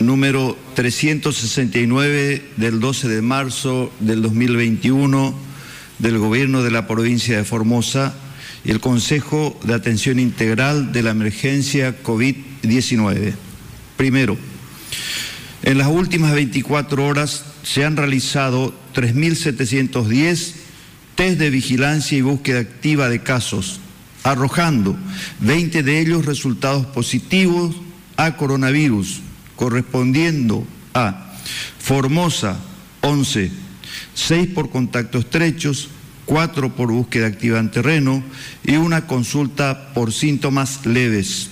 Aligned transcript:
número 0.00 0.56
369 0.74 2.42
del 2.56 2.80
12 2.80 3.08
de 3.08 3.22
marzo 3.22 3.92
del 4.00 4.22
2021 4.22 5.34
del 5.98 6.18
Gobierno 6.18 6.62
de 6.62 6.70
la 6.70 6.86
provincia 6.86 7.36
de 7.36 7.44
Formosa 7.44 8.14
y 8.64 8.70
el 8.70 8.80
Consejo 8.80 9.58
de 9.62 9.74
Atención 9.74 10.18
Integral 10.18 10.92
de 10.92 11.02
la 11.02 11.10
Emergencia 11.10 12.02
COVID-19. 12.02 13.34
Primero, 13.98 14.38
en 15.62 15.76
las 15.76 15.88
últimas 15.88 16.32
24 16.32 17.06
horas 17.06 17.44
se 17.62 17.84
han 17.84 17.96
realizado 17.96 18.74
3.710 18.94 20.54
test 21.14 21.38
de 21.38 21.50
vigilancia 21.50 22.16
y 22.16 22.22
búsqueda 22.22 22.60
activa 22.60 23.10
de 23.10 23.22
casos, 23.22 23.80
arrojando 24.22 24.96
20 25.40 25.82
de 25.82 26.00
ellos 26.00 26.24
resultados 26.24 26.86
positivos 26.86 27.76
a 28.16 28.38
coronavirus 28.38 29.20
correspondiendo 29.60 30.66
a 30.94 31.34
Formosa 31.78 32.58
11, 33.02 33.50
6 34.14 34.48
por 34.54 34.70
contacto 34.70 35.18
estrechos, 35.18 35.90
4 36.24 36.74
por 36.74 36.90
búsqueda 36.90 37.26
activa 37.26 37.58
en 37.58 37.70
terreno 37.70 38.24
y 38.64 38.76
una 38.76 39.06
consulta 39.06 39.92
por 39.92 40.14
síntomas 40.14 40.86
leves. 40.86 41.50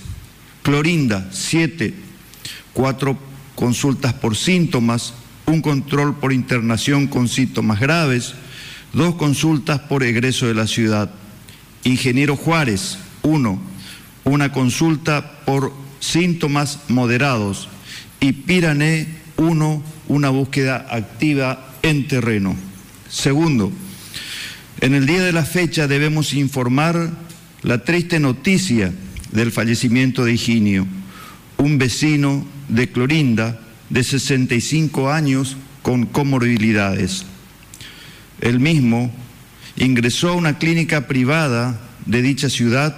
Clorinda 0.63 1.29
7, 1.31 1.93
4 2.73 3.15
consultas 3.53 4.13
por 4.15 4.35
síntomas, 4.35 5.13
un 5.45 5.61
control 5.61 6.15
por 6.15 6.33
internación 6.33 7.05
con 7.05 7.27
síntomas 7.27 7.79
graves, 7.79 8.33
dos 8.91 9.15
consultas 9.15 9.81
por 9.81 10.01
egreso 10.01 10.47
de 10.47 10.55
la 10.55 10.65
ciudad. 10.65 11.11
Ingeniero 11.83 12.35
Juárez 12.35 12.97
1, 13.21 13.61
una 14.23 14.51
consulta 14.51 15.43
por 15.45 15.71
síntomas 15.99 16.79
moderados 16.87 17.69
y 18.19 18.33
Pirané 18.33 19.07
1, 19.37 19.83
una 20.07 20.29
búsqueda 20.29 20.87
activa 20.89 21.75
en 21.81 22.07
terreno. 22.07 22.55
Segundo, 23.09 23.71
en 24.81 24.93
el 24.93 25.05
día 25.05 25.23
de 25.23 25.31
la 25.31 25.45
fecha 25.45 25.87
debemos 25.87 26.33
informar 26.33 27.09
la 27.63 27.83
triste 27.83 28.19
noticia 28.19 28.93
del 29.31 29.51
fallecimiento 29.51 30.25
de 30.25 30.33
Higinio, 30.33 30.87
un 31.57 31.77
vecino 31.77 32.45
de 32.67 32.91
Clorinda 32.91 33.59
de 33.89 34.03
65 34.03 35.11
años 35.11 35.57
con 35.81 36.05
comorbilidades. 36.05 37.25
El 38.41 38.59
mismo 38.59 39.11
ingresó 39.75 40.29
a 40.29 40.35
una 40.35 40.57
clínica 40.57 41.07
privada 41.07 41.79
de 42.05 42.21
dicha 42.21 42.49
ciudad 42.49 42.95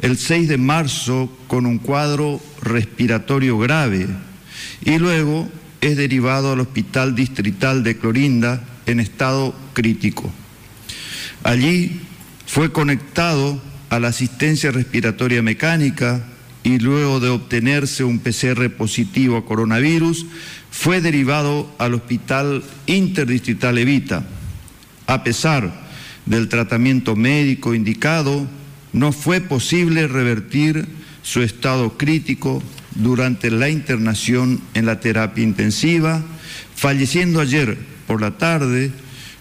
el 0.00 0.18
6 0.18 0.48
de 0.48 0.58
marzo 0.58 1.30
con 1.46 1.66
un 1.66 1.78
cuadro 1.78 2.40
respiratorio 2.62 3.58
grave 3.58 4.08
y 4.84 4.98
luego 4.98 5.48
es 5.80 5.96
derivado 5.96 6.52
al 6.52 6.60
Hospital 6.60 7.14
Distrital 7.14 7.82
de 7.82 7.98
Clorinda 7.98 8.64
en 8.86 9.00
estado 9.00 9.54
crítico. 9.72 10.30
Allí 11.42 12.00
fue 12.46 12.72
conectado 12.72 13.60
a 13.90 14.00
la 14.00 14.08
asistencia 14.08 14.70
respiratoria 14.70 15.42
mecánica 15.42 16.24
y 16.62 16.78
luego 16.78 17.20
de 17.20 17.28
obtenerse 17.28 18.04
un 18.04 18.18
PCR 18.18 18.70
positivo 18.70 19.36
a 19.36 19.44
coronavirus, 19.44 20.26
fue 20.70 21.00
derivado 21.00 21.70
al 21.78 21.94
Hospital 21.94 22.64
Interdistrital 22.86 23.78
Evita. 23.78 24.26
A 25.06 25.22
pesar 25.22 25.84
del 26.24 26.48
tratamiento 26.48 27.14
médico 27.14 27.74
indicado, 27.74 28.48
no 28.92 29.12
fue 29.12 29.42
posible 29.42 30.08
revertir 30.08 30.86
su 31.22 31.42
estado 31.42 31.98
crítico 31.98 32.62
durante 32.94 33.50
la 33.50 33.68
internación 33.68 34.60
en 34.74 34.86
la 34.86 35.00
terapia 35.00 35.42
intensiva, 35.42 36.22
falleciendo 36.74 37.40
ayer 37.40 37.76
por 38.06 38.20
la 38.20 38.38
tarde 38.38 38.92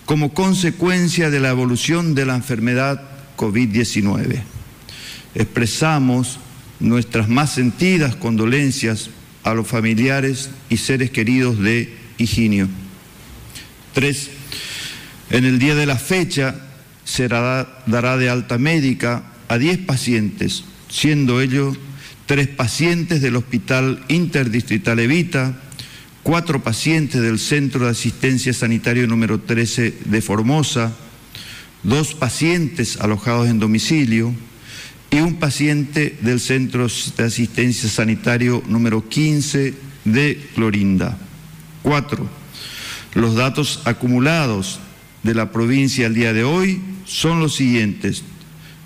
como 0.05 0.33
consecuencia 0.33 1.29
de 1.29 1.39
la 1.39 1.49
evolución 1.49 2.15
de 2.15 2.25
la 2.25 2.35
enfermedad 2.35 3.01
COVID-19. 3.37 4.41
Expresamos 5.35 6.39
nuestras 6.79 7.29
más 7.29 7.53
sentidas 7.53 8.15
condolencias 8.15 9.09
a 9.43 9.53
los 9.53 9.67
familiares 9.67 10.49
y 10.69 10.77
seres 10.77 11.11
queridos 11.11 11.59
de 11.59 11.95
Higinio. 12.17 12.67
Tres, 13.93 14.29
en 15.29 15.45
el 15.45 15.59
día 15.59 15.75
de 15.75 15.85
la 15.85 15.97
fecha 15.97 16.55
se 17.03 17.27
dará 17.27 18.17
de 18.17 18.29
alta 18.29 18.57
médica 18.57 19.23
a 19.47 19.57
10 19.57 19.79
pacientes, 19.79 20.63
siendo 20.89 21.41
ellos 21.41 21.77
tres 22.25 22.47
pacientes 22.47 23.21
del 23.21 23.35
Hospital 23.35 24.03
Interdistrital 24.07 24.99
Evita, 24.99 25.59
cuatro 26.23 26.63
pacientes 26.63 27.21
del 27.21 27.39
Centro 27.39 27.85
de 27.85 27.91
Asistencia 27.91 28.53
Sanitario 28.53 29.07
número 29.07 29.41
13 29.41 29.93
de 30.05 30.21
Formosa, 30.21 30.93
dos 31.83 32.13
pacientes 32.13 32.99
alojados 33.01 33.49
en 33.49 33.59
domicilio 33.59 34.33
y 35.11 35.17
un 35.17 35.35
paciente 35.35 36.17
del 36.21 36.39
Centro 36.39 36.87
de 37.17 37.23
Asistencia 37.23 37.89
Sanitario 37.89 38.63
número 38.67 39.07
15 39.07 39.73
de 40.05 40.49
Clorinda. 40.55 41.17
Cuatro, 41.81 42.27
los 43.13 43.35
datos 43.35 43.81
acumulados 43.83 44.79
de 45.23 45.35
la 45.35 45.51
provincia 45.51 46.07
al 46.07 46.13
día 46.13 46.33
de 46.33 46.45
hoy 46.45 46.81
son 47.05 47.41
los 47.41 47.55
siguientes. 47.55 48.23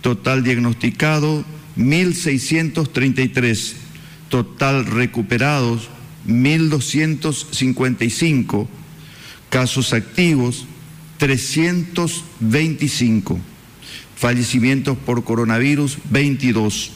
Total 0.02 0.44
diagnosticado 0.44 1.46
1.633, 1.78 3.74
total 4.30 4.86
recuperados 4.86 5.90
1.255, 6.28 8.68
casos 9.50 9.94
activos 9.94 10.66
325, 11.18 13.40
fallecimientos 14.16 14.98
por 14.98 15.24
coronavirus 15.24 15.98
22, 16.10 16.92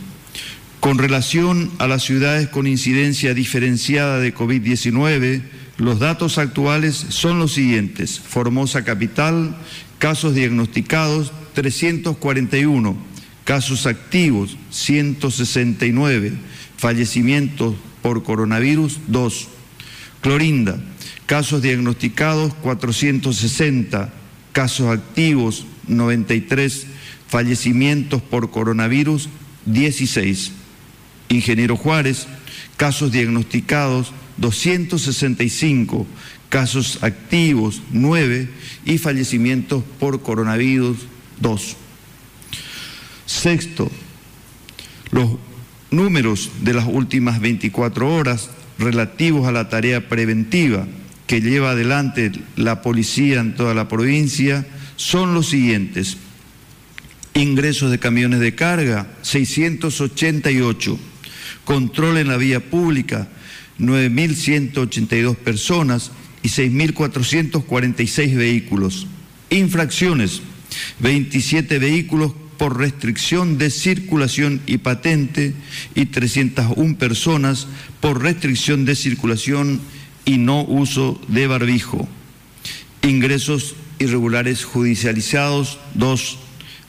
con 0.79 0.97
relación 0.97 1.69
a 1.79 1.87
las 1.87 2.03
ciudades 2.03 2.47
con 2.47 2.67
incidencia 2.67 3.33
diferenciada 3.33 4.19
de 4.19 4.33
COVID-19, 4.33 5.41
los 5.77 5.99
datos 5.99 6.37
actuales 6.37 6.95
son 7.09 7.39
los 7.39 7.51
siguientes. 7.53 8.19
Formosa 8.19 8.83
Capital, 8.83 9.55
casos 9.97 10.35
diagnosticados 10.35 11.31
341, 11.53 12.95
casos 13.45 13.87
activos 13.87 14.57
169, 14.69 16.33
fallecimientos 16.77 17.75
por 18.01 18.23
coronavirus 18.23 18.99
2. 19.07 19.47
Clorinda, 20.21 20.79
casos 21.25 21.61
diagnosticados 21.61 22.53
460, 22.55 24.13
casos 24.51 24.89
activos 24.89 25.65
93, 25.87 26.85
fallecimientos 27.27 28.21
por 28.21 28.51
coronavirus 28.51 29.29
16. 29.65 30.51
Ingeniero 31.29 31.75
Juárez, 31.75 32.27
casos 32.77 33.11
diagnosticados 33.11 34.13
265, 34.37 36.05
casos 36.49 36.99
activos 37.01 37.81
9 37.91 38.49
y 38.85 38.97
fallecimientos 38.99 39.83
por 39.99 40.21
coronavirus 40.21 40.97
2. 41.39 41.77
Sexto, 43.25 43.89
los 45.11 45.37
números 45.89 46.51
de 46.61 46.73
las 46.73 46.85
últimas 46.85 47.39
24 47.39 48.13
horas 48.13 48.49
relativos 48.81 49.47
a 49.47 49.51
la 49.51 49.69
tarea 49.69 50.09
preventiva 50.09 50.87
que 51.27 51.39
lleva 51.39 51.71
adelante 51.71 52.31
la 52.57 52.81
policía 52.81 53.39
en 53.39 53.55
toda 53.55 53.73
la 53.73 53.87
provincia 53.87 54.67
son 54.97 55.33
los 55.33 55.47
siguientes. 55.47 56.17
Ingresos 57.33 57.89
de 57.89 57.99
camiones 57.99 58.41
de 58.41 58.53
carga, 58.53 59.07
688. 59.21 60.99
control 61.63 62.17
en 62.17 62.27
la 62.27 62.37
vía 62.37 62.59
pública, 62.59 63.29
9.182 63.79 65.37
personas 65.37 66.11
y 66.43 66.49
6.446 66.49 68.35
vehículos. 68.35 69.07
Infracciones, 69.49 70.41
27 70.99 71.79
vehículos 71.79 72.33
por 72.61 72.77
restricción 72.77 73.57
de 73.57 73.71
circulación 73.71 74.61
y 74.67 74.77
patente 74.77 75.55
y 75.95 76.05
301 76.05 76.95
personas 76.95 77.65
por 77.99 78.21
restricción 78.21 78.85
de 78.85 78.95
circulación 78.95 79.81
y 80.25 80.37
no 80.37 80.63
uso 80.65 81.19
de 81.27 81.47
barbijo. 81.47 82.07
Ingresos 83.01 83.73
irregulares 83.97 84.63
judicializados, 84.63 85.79
2. 85.95 86.37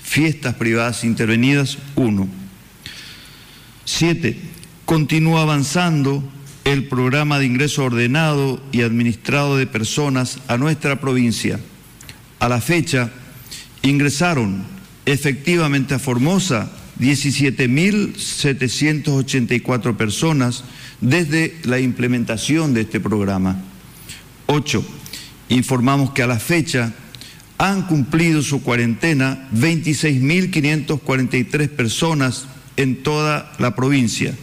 Fiestas 0.03 0.57
privadas 0.57 1.05
intervenidas, 1.05 1.79
1. 1.97 2.29
7. 3.87 4.37
Continúa 4.85 5.41
avanzando 5.41 6.23
el 6.67 6.87
programa 6.87 7.39
de 7.39 7.47
ingreso 7.47 7.85
ordenado 7.85 8.63
y 8.73 8.83
administrado 8.83 9.57
de 9.57 9.67
personas 9.67 10.39
a 10.49 10.59
nuestra 10.59 11.01
provincia. 11.01 11.59
A 12.41 12.51
la 12.51 12.61
fecha, 12.61 13.11
ingresaron 13.81 14.71
efectivamente 15.07 15.95
a 15.95 15.99
Formosa 15.99 16.71
17.784 17.01 19.97
personas 19.97 20.65
desde 21.01 21.57
la 21.65 21.81
implementación 21.81 22.75
de 22.75 22.83
este 22.83 23.01
programa. 23.01 23.65
8. 24.47 24.85
Informamos 25.49 26.13
que 26.13 26.23
a 26.23 26.27
la 26.27 26.39
fecha 26.39 26.93
han 27.59 27.87
cumplido 27.87 28.43
su 28.43 28.63
cuarentena 28.63 29.49
26.543 29.55 31.69
personas 31.69 32.47
en 32.77 33.03
toda 33.03 33.53
la 33.59 33.75
provincia. 33.75 34.35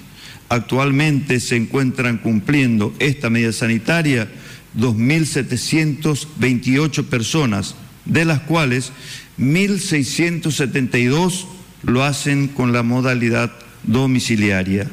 Actualmente 0.50 1.40
se 1.40 1.56
encuentran 1.56 2.18
cumpliendo 2.18 2.94
esta 3.00 3.30
medida 3.30 3.54
sanitaria 3.54 4.30
2.728 4.78 7.06
personas, 7.06 7.76
de 8.06 8.26
las 8.26 8.42
cuales 8.42 8.92
1.672 9.40 11.46
lo 11.84 12.04
hacen 12.04 12.50
con 12.50 12.74
la 12.74 12.84
modalidad 12.84 13.52
domiciliaria. 13.84 14.88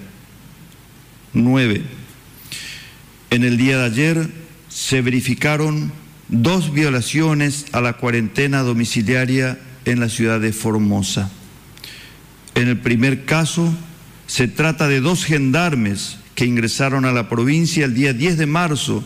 9. 1.32 1.82
En 3.30 3.44
el 3.44 3.56
día 3.56 3.78
de 3.78 3.84
ayer 3.84 4.28
se 4.68 5.02
verificaron 5.02 5.92
dos 6.28 6.72
violaciones 6.72 7.66
a 7.72 7.80
la 7.80 7.94
cuarentena 7.94 8.62
domiciliaria 8.62 9.58
en 9.84 10.00
la 10.00 10.08
ciudad 10.08 10.40
de 10.40 10.52
Formosa. 10.52 11.30
En 12.54 12.68
el 12.68 12.78
primer 12.78 13.24
caso, 13.24 13.74
se 14.26 14.48
trata 14.48 14.88
de 14.88 15.00
dos 15.00 15.24
gendarmes 15.24 16.18
que 16.34 16.46
ingresaron 16.46 17.04
a 17.04 17.12
la 17.12 17.28
provincia 17.28 17.84
el 17.84 17.94
día 17.94 18.12
10 18.12 18.38
de 18.38 18.46
marzo, 18.46 19.04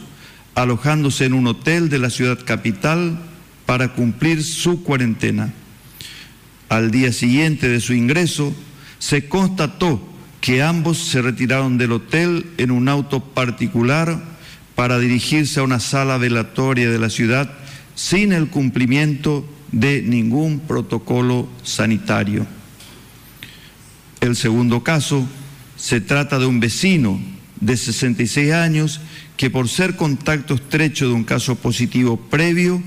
alojándose 0.55 1.25
en 1.25 1.33
un 1.33 1.47
hotel 1.47 1.89
de 1.89 1.99
la 1.99 2.11
ciudad 2.11 2.39
capital 2.45 3.19
para 3.70 3.93
cumplir 3.93 4.43
su 4.43 4.82
cuarentena. 4.82 5.52
Al 6.69 6.90
día 6.90 7.12
siguiente 7.12 7.69
de 7.69 7.78
su 7.78 7.94
ingreso, 7.94 8.52
se 8.99 9.28
constató 9.28 10.02
que 10.40 10.61
ambos 10.61 10.99
se 10.99 11.22
retiraron 11.22 11.78
del 11.78 11.93
hotel 11.93 12.50
en 12.58 12.72
un 12.72 12.88
auto 12.88 13.20
particular 13.20 14.20
para 14.75 14.99
dirigirse 14.99 15.61
a 15.61 15.62
una 15.62 15.78
sala 15.78 16.19
velatoria 16.19 16.90
de 16.90 16.99
la 16.99 17.11
ciudad 17.11 17.49
sin 17.94 18.32
el 18.32 18.49
cumplimiento 18.49 19.49
de 19.70 20.02
ningún 20.02 20.58
protocolo 20.58 21.49
sanitario. 21.62 22.49
El 24.20 24.34
segundo 24.34 24.82
caso 24.82 25.28
se 25.76 26.00
trata 26.00 26.40
de 26.40 26.46
un 26.46 26.58
vecino 26.58 27.20
de 27.61 27.76
66 27.76 28.52
años 28.52 29.00
que 29.37 29.49
por 29.49 29.69
ser 29.69 29.94
contacto 29.94 30.55
estrecho 30.55 31.06
de 31.06 31.14
un 31.14 31.22
caso 31.22 31.55
positivo 31.55 32.17
previo 32.17 32.82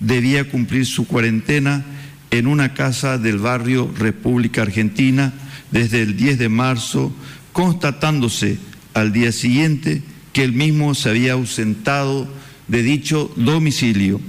debía 0.00 0.48
cumplir 0.48 0.86
su 0.86 1.06
cuarentena 1.06 1.84
en 2.30 2.46
una 2.46 2.74
casa 2.74 3.18
del 3.18 3.38
barrio 3.38 3.90
República 3.96 4.62
Argentina 4.62 5.32
desde 5.70 6.02
el 6.02 6.16
10 6.16 6.38
de 6.38 6.48
marzo, 6.48 7.12
constatándose 7.52 8.58
al 8.94 9.12
día 9.12 9.32
siguiente 9.32 10.02
que 10.32 10.44
él 10.44 10.52
mismo 10.52 10.94
se 10.94 11.10
había 11.10 11.32
ausentado 11.32 12.28
de 12.68 12.82
dicho 12.82 13.32
domicilio. 13.36 14.20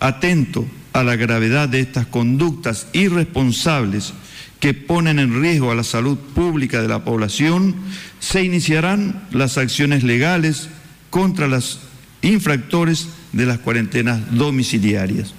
Atento 0.00 0.66
a 0.92 1.02
la 1.02 1.16
gravedad 1.16 1.68
de 1.68 1.80
estas 1.80 2.06
conductas 2.06 2.88
irresponsables 2.92 4.12
que 4.60 4.74
ponen 4.74 5.18
en 5.18 5.40
riesgo 5.40 5.70
a 5.70 5.74
la 5.74 5.84
salud 5.84 6.18
pública 6.34 6.80
de 6.80 6.88
la 6.88 7.04
población, 7.04 7.74
se 8.20 8.42
iniciarán 8.42 9.26
las 9.30 9.58
acciones 9.58 10.02
legales 10.04 10.68
contra 11.10 11.48
los 11.48 11.80
infractores 12.24 13.08
de 13.32 13.46
las 13.46 13.58
cuarentenas 13.58 14.20
domiciliarias. 14.32 15.34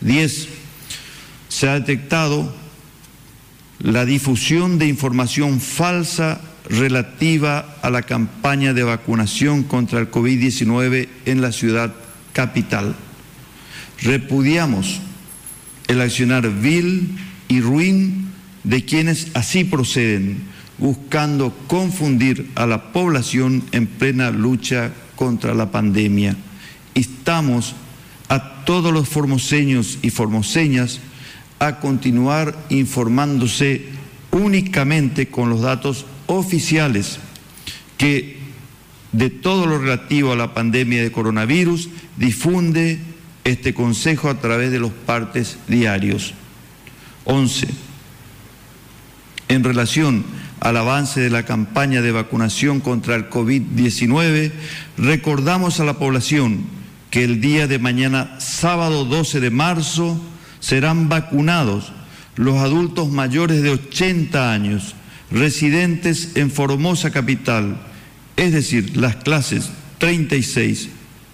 10. 0.00 0.48
Se 1.48 1.68
ha 1.68 1.74
detectado 1.74 2.54
la 3.80 4.04
difusión 4.04 4.78
de 4.78 4.86
información 4.86 5.60
falsa 5.60 6.40
relativa 6.68 7.76
a 7.82 7.90
la 7.90 8.02
campaña 8.02 8.72
de 8.72 8.82
vacunación 8.82 9.62
contra 9.64 10.00
el 10.00 10.10
COVID-19 10.10 11.08
en 11.26 11.40
la 11.40 11.52
ciudad 11.52 11.92
capital. 12.32 12.94
Repudiamos 14.00 15.00
el 15.88 16.00
accionar 16.00 16.48
vil 16.50 17.16
y 17.48 17.60
ruin 17.60 18.28
de 18.64 18.84
quienes 18.84 19.28
así 19.34 19.64
proceden, 19.64 20.42
buscando 20.78 21.54
confundir 21.66 22.50
a 22.54 22.66
la 22.66 22.92
población 22.92 23.62
en 23.72 23.86
plena 23.86 24.30
lucha 24.30 24.92
contra 25.16 25.54
la 25.54 25.70
pandemia. 25.70 26.36
Instamos 26.94 27.74
a 28.28 28.64
todos 28.64 28.92
los 28.92 29.08
formoseños 29.08 29.98
y 30.02 30.10
formoseñas 30.10 31.00
a 31.58 31.80
continuar 31.80 32.56
informándose 32.68 33.86
únicamente 34.30 35.28
con 35.28 35.50
los 35.50 35.60
datos 35.60 36.06
oficiales 36.26 37.18
que 37.96 38.38
de 39.12 39.30
todo 39.30 39.66
lo 39.66 39.78
relativo 39.78 40.32
a 40.32 40.36
la 40.36 40.54
pandemia 40.54 41.02
de 41.02 41.12
coronavirus 41.12 41.88
difunde 42.16 42.98
este 43.44 43.74
Consejo 43.74 44.28
a 44.28 44.40
través 44.40 44.72
de 44.72 44.80
los 44.80 44.90
partes 44.90 45.58
diarios. 45.68 46.34
11. 47.24 47.68
En 49.54 49.62
relación 49.62 50.24
al 50.58 50.76
avance 50.76 51.20
de 51.20 51.30
la 51.30 51.44
campaña 51.44 52.02
de 52.02 52.10
vacunación 52.10 52.80
contra 52.80 53.14
el 53.14 53.30
COVID-19, 53.30 54.50
recordamos 54.98 55.78
a 55.78 55.84
la 55.84 55.96
población 55.96 56.64
que 57.12 57.22
el 57.22 57.40
día 57.40 57.68
de 57.68 57.78
mañana, 57.78 58.34
sábado 58.40 59.04
12 59.04 59.38
de 59.38 59.50
marzo, 59.50 60.20
serán 60.58 61.08
vacunados 61.08 61.92
los 62.34 62.56
adultos 62.56 63.10
mayores 63.10 63.62
de 63.62 63.70
80 63.70 64.52
años 64.52 64.96
residentes 65.30 66.32
en 66.34 66.50
Formosa 66.50 67.12
Capital, 67.12 67.76
es 68.36 68.52
decir, 68.52 68.96
las 68.96 69.14
clases 69.14 69.70
36, 69.98 70.88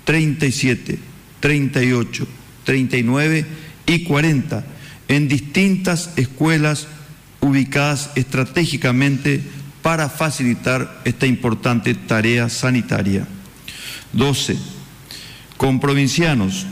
37, 0.05 0.99
38, 1.41 2.27
39 2.65 3.47
y 3.87 4.05
40 4.05 4.65
en 5.09 5.27
distintas 5.27 6.11
escuelas 6.17 6.87
ubicadas 7.41 8.11
estratégicamente 8.15 9.43
para 9.83 10.09
facilitar 10.09 11.01
esta 11.05 11.27
importante 11.27 11.95
tarea 11.95 12.49
sanitaria. 12.49 13.27
12. 14.13 14.57
Con 15.57 15.81
provincianos, 15.81 16.67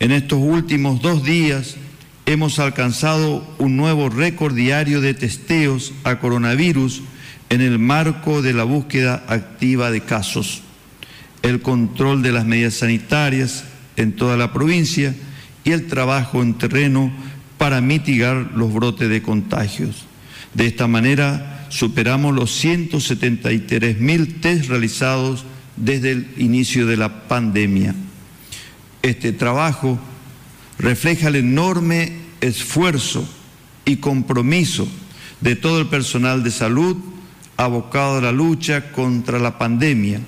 en 0.00 0.12
estos 0.12 0.38
últimos 0.40 1.00
dos 1.00 1.24
días 1.24 1.76
hemos 2.26 2.58
alcanzado 2.58 3.46
un 3.58 3.76
nuevo 3.76 4.08
récord 4.08 4.54
diario 4.54 5.00
de 5.00 5.14
testeos 5.14 5.92
a 6.04 6.18
coronavirus 6.18 7.02
en 7.50 7.60
el 7.60 7.78
marco 7.78 8.42
de 8.42 8.52
la 8.52 8.64
búsqueda 8.64 9.24
activa 9.28 9.90
de 9.90 10.00
casos, 10.00 10.62
el 11.42 11.60
control 11.60 12.22
de 12.22 12.32
las 12.32 12.44
medidas 12.44 12.74
sanitarias 12.74 13.64
en 13.96 14.16
toda 14.16 14.36
la 14.36 14.52
provincia 14.52 15.14
y 15.64 15.72
el 15.72 15.86
trabajo 15.86 16.42
en 16.42 16.54
terreno 16.54 17.12
para 17.58 17.80
mitigar 17.80 18.52
los 18.54 18.72
brotes 18.72 19.08
de 19.08 19.22
contagios. 19.22 20.03
De 20.54 20.66
esta 20.66 20.86
manera 20.86 21.66
superamos 21.68 22.34
los 22.34 22.52
173 22.52 24.00
mil 24.00 24.40
test 24.40 24.68
realizados 24.68 25.44
desde 25.76 26.12
el 26.12 26.28
inicio 26.36 26.86
de 26.86 26.96
la 26.96 27.26
pandemia. 27.28 27.94
Este 29.02 29.32
trabajo 29.32 29.98
refleja 30.78 31.28
el 31.28 31.36
enorme 31.36 32.12
esfuerzo 32.40 33.28
y 33.84 33.96
compromiso 33.96 34.88
de 35.40 35.56
todo 35.56 35.80
el 35.80 35.88
personal 35.88 36.42
de 36.42 36.50
salud 36.50 36.96
abocado 37.56 38.18
a 38.18 38.22
la 38.22 38.32
lucha 38.32 38.92
contra 38.92 39.38
la 39.38 39.58
pandemia, 39.58 40.20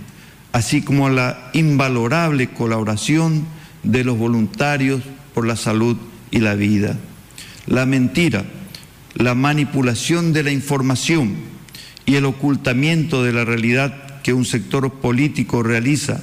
así 0.53 0.83
como 0.83 1.09
la 1.09 1.51
invalorable 1.55 2.49
colaboración 2.49 3.45
de 3.83 4.05
los 4.05 4.19
voluntarios 4.19 5.03
por 5.35 5.47
la 5.47 5.57
salud 5.57 5.97
y 6.31 6.39
la 6.39 6.55
vida. 6.55 6.97
La 7.67 7.87
mentira, 7.87 8.45
la 9.17 9.35
manipulación 9.35 10.33
de 10.33 10.43
la 10.43 10.53
información 10.53 11.35
y 12.05 12.17
el 12.17 12.27
ocultamiento 12.27 13.23
de 13.23 13.33
la 13.33 13.45
realidad 13.45 14.21
que 14.23 14.33
un 14.33 14.45
sector 14.45 14.93
político 14.95 15.63
realiza 15.63 16.23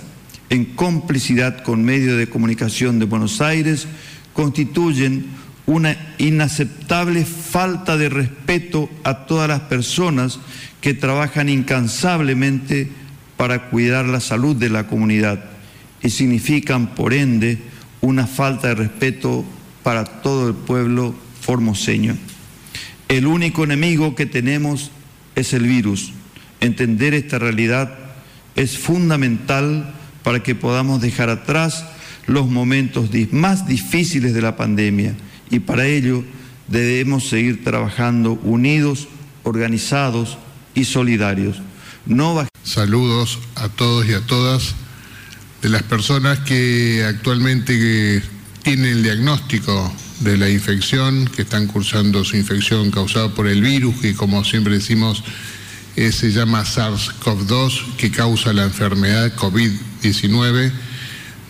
en 0.49 0.65
complicidad 0.65 1.63
con 1.63 1.83
medios 1.83 2.17
de 2.17 2.29
comunicación 2.29 2.99
de 2.99 3.05
Buenos 3.05 3.41
Aires 3.41 3.87
constituyen 4.33 5.25
una 5.65 5.97
inaceptable 6.17 7.25
falta 7.25 7.97
de 7.97 8.09
respeto 8.09 8.89
a 9.03 9.25
todas 9.25 9.47
las 9.47 9.61
personas 9.61 10.39
que 10.81 10.93
trabajan 10.93 11.49
incansablemente 11.49 12.91
para 13.37 13.69
cuidar 13.69 14.05
la 14.05 14.19
salud 14.19 14.55
de 14.55 14.69
la 14.69 14.85
comunidad 14.87 15.43
y 16.03 16.09
significan, 16.09 16.93
por 16.93 17.13
ende, 17.13 17.57
una 18.01 18.27
falta 18.27 18.67
de 18.69 18.75
respeto 18.75 19.45
para 19.81 20.03
todo 20.03 20.49
el 20.49 20.53
pueblo 20.53 21.15
formoseño. 21.41 22.15
El 23.07 23.27
único 23.27 23.63
enemigo 23.63 24.15
que 24.15 24.25
tenemos 24.25 24.91
es 25.35 25.53
el 25.53 25.63
virus. 25.63 26.11
Entender 26.59 27.13
esta 27.13 27.39
realidad 27.39 27.97
es 28.55 28.77
fundamental 28.77 29.93
para 30.23 30.41
que 30.41 30.55
podamos 30.55 31.01
dejar 31.01 31.29
atrás 31.29 31.85
los 32.27 32.47
momentos 32.47 33.09
más 33.31 33.67
difíciles 33.67 34.33
de 34.33 34.41
la 34.41 34.55
pandemia 34.55 35.15
y 35.49 35.59
para 35.59 35.85
ello 35.85 36.23
debemos 36.67 37.27
seguir 37.27 37.63
trabajando 37.63 38.33
unidos, 38.43 39.07
organizados 39.43 40.37
y 40.73 40.85
solidarios. 40.85 41.61
No 42.05 42.47
Saludos 42.63 43.39
a 43.55 43.69
todos 43.69 44.07
y 44.07 44.13
a 44.13 44.21
todas 44.21 44.75
de 45.61 45.69
las 45.69 45.83
personas 45.83 46.39
que 46.39 47.03
actualmente 47.05 48.23
tienen 48.63 48.85
el 48.85 49.03
diagnóstico 49.03 49.93
de 50.19 50.37
la 50.37 50.49
infección, 50.49 51.25
que 51.25 51.41
están 51.41 51.67
cursando 51.67 52.23
su 52.23 52.37
infección 52.37 52.91
causada 52.91 53.33
por 53.33 53.47
el 53.47 53.61
virus, 53.61 53.95
que 53.99 54.13
como 54.13 54.43
siempre 54.43 54.75
decimos 54.75 55.23
se 55.95 56.31
llama 56.31 56.63
SARS-CoV-2, 56.63 57.95
que 57.97 58.09
causa 58.09 58.51
la 58.51 58.63
enfermedad 58.63 59.35
COVID-19, 59.35 60.71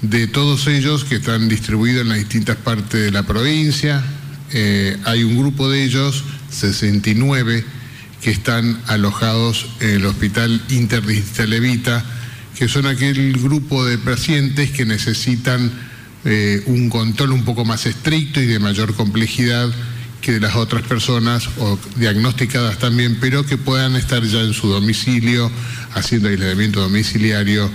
de 0.01 0.27
todos 0.27 0.67
ellos 0.67 1.05
que 1.05 1.15
están 1.15 1.47
distribuidos 1.47 2.01
en 2.01 2.09
las 2.09 2.17
distintas 2.17 2.57
partes 2.57 3.05
de 3.05 3.11
la 3.11 3.23
provincia. 3.23 4.03
Eh, 4.51 4.97
hay 5.05 5.23
un 5.23 5.37
grupo 5.37 5.69
de 5.69 5.85
ellos, 5.85 6.25
69, 6.49 7.63
que 8.21 8.31
están 8.31 8.81
alojados 8.87 9.67
en 9.79 9.91
el 9.91 10.05
Hospital 10.05 10.61
Interdistrital 10.69 11.53
Evita, 11.53 12.05
que 12.57 12.67
son 12.67 12.85
aquel 12.85 13.33
grupo 13.33 13.85
de 13.85 13.97
pacientes 13.97 14.71
que 14.71 14.85
necesitan 14.85 15.71
eh, 16.25 16.63
un 16.67 16.89
control 16.89 17.31
un 17.31 17.43
poco 17.43 17.65
más 17.65 17.85
estricto 17.85 18.41
y 18.41 18.45
de 18.45 18.59
mayor 18.59 18.93
complejidad 18.95 19.69
que 20.21 20.31
de 20.31 20.39
las 20.39 20.55
otras 20.55 20.83
personas 20.83 21.49
o 21.59 21.77
diagnosticadas 21.97 22.79
también, 22.79 23.17
pero 23.19 23.45
que 23.45 23.57
puedan 23.57 23.97
estar 23.97 24.23
ya 24.23 24.39
en 24.39 24.53
su 24.53 24.69
domicilio 24.69 25.51
haciendo 25.93 26.29
aislamiento 26.29 26.79
domiciliario, 26.79 27.69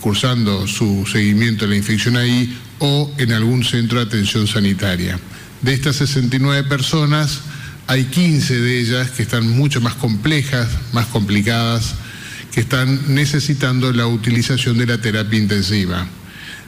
cursando 0.00 0.66
su 0.66 1.06
seguimiento 1.10 1.66
de 1.66 1.72
la 1.72 1.76
infección 1.76 2.16
ahí 2.16 2.58
o 2.78 3.12
en 3.18 3.32
algún 3.32 3.64
centro 3.64 3.98
de 3.98 4.06
atención 4.06 4.46
sanitaria. 4.46 5.20
De 5.60 5.74
estas 5.74 5.96
69 5.96 6.66
personas, 6.68 7.40
hay 7.86 8.04
15 8.04 8.60
de 8.60 8.80
ellas 8.80 9.10
que 9.10 9.22
están 9.22 9.46
mucho 9.50 9.82
más 9.82 9.94
complejas, 9.94 10.68
más 10.94 11.04
complicadas, 11.06 11.96
que 12.50 12.60
están 12.60 13.14
necesitando 13.14 13.92
la 13.92 14.06
utilización 14.06 14.78
de 14.78 14.86
la 14.86 14.98
terapia 15.02 15.38
intensiva. 15.38 16.06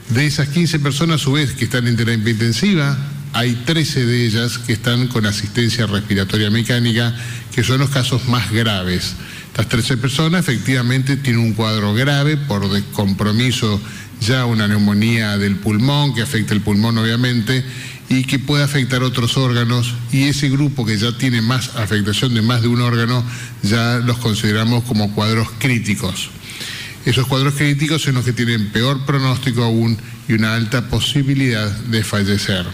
De 0.09 0.25
esas 0.25 0.49
15 0.49 0.79
personas, 0.79 1.21
a 1.21 1.23
su 1.23 1.33
vez, 1.33 1.53
que 1.53 1.65
están 1.65 1.87
en 1.87 1.95
terapia 1.95 2.31
intensiva, 2.31 2.97
hay 3.33 3.53
13 3.65 4.05
de 4.05 4.25
ellas 4.25 4.59
que 4.59 4.73
están 4.73 5.07
con 5.07 5.25
asistencia 5.25 5.87
respiratoria 5.87 6.49
mecánica, 6.51 7.15
que 7.53 7.63
son 7.63 7.79
los 7.79 7.89
casos 7.89 8.27
más 8.27 8.51
graves. 8.51 9.15
Estas 9.47 9.69
13 9.69 9.97
personas 9.97 10.41
efectivamente 10.41 11.17
tienen 11.17 11.41
un 11.41 11.53
cuadro 11.53 11.93
grave 11.93 12.37
por 12.37 12.67
compromiso 12.91 13.81
ya 14.19 14.45
una 14.45 14.67
neumonía 14.67 15.37
del 15.37 15.57
pulmón, 15.57 16.13
que 16.13 16.21
afecta 16.21 16.53
el 16.53 16.61
pulmón 16.61 16.97
obviamente, 16.97 17.63
y 18.09 18.23
que 18.23 18.39
puede 18.39 18.63
afectar 18.63 19.03
otros 19.03 19.37
órganos, 19.37 19.93
y 20.11 20.23
ese 20.23 20.49
grupo 20.49 20.85
que 20.85 20.97
ya 20.97 21.17
tiene 21.17 21.41
más 21.41 21.75
afectación 21.75 22.33
de 22.33 22.41
más 22.41 22.61
de 22.61 22.67
un 22.67 22.81
órgano, 22.81 23.23
ya 23.63 23.97
los 23.97 24.17
consideramos 24.19 24.83
como 24.83 25.13
cuadros 25.13 25.47
críticos. 25.57 26.29
Esos 27.05 27.27
cuadros 27.27 27.55
críticos 27.55 28.01
son 28.01 28.15
los 28.15 28.25
que 28.25 28.33
tienen 28.33 28.69
peor 28.69 29.05
pronóstico 29.05 29.63
aún 29.63 29.97
y 30.27 30.33
una 30.33 30.55
alta 30.55 30.87
posibilidad 30.87 31.69
de 31.69 32.03
fallecer. 32.03 32.65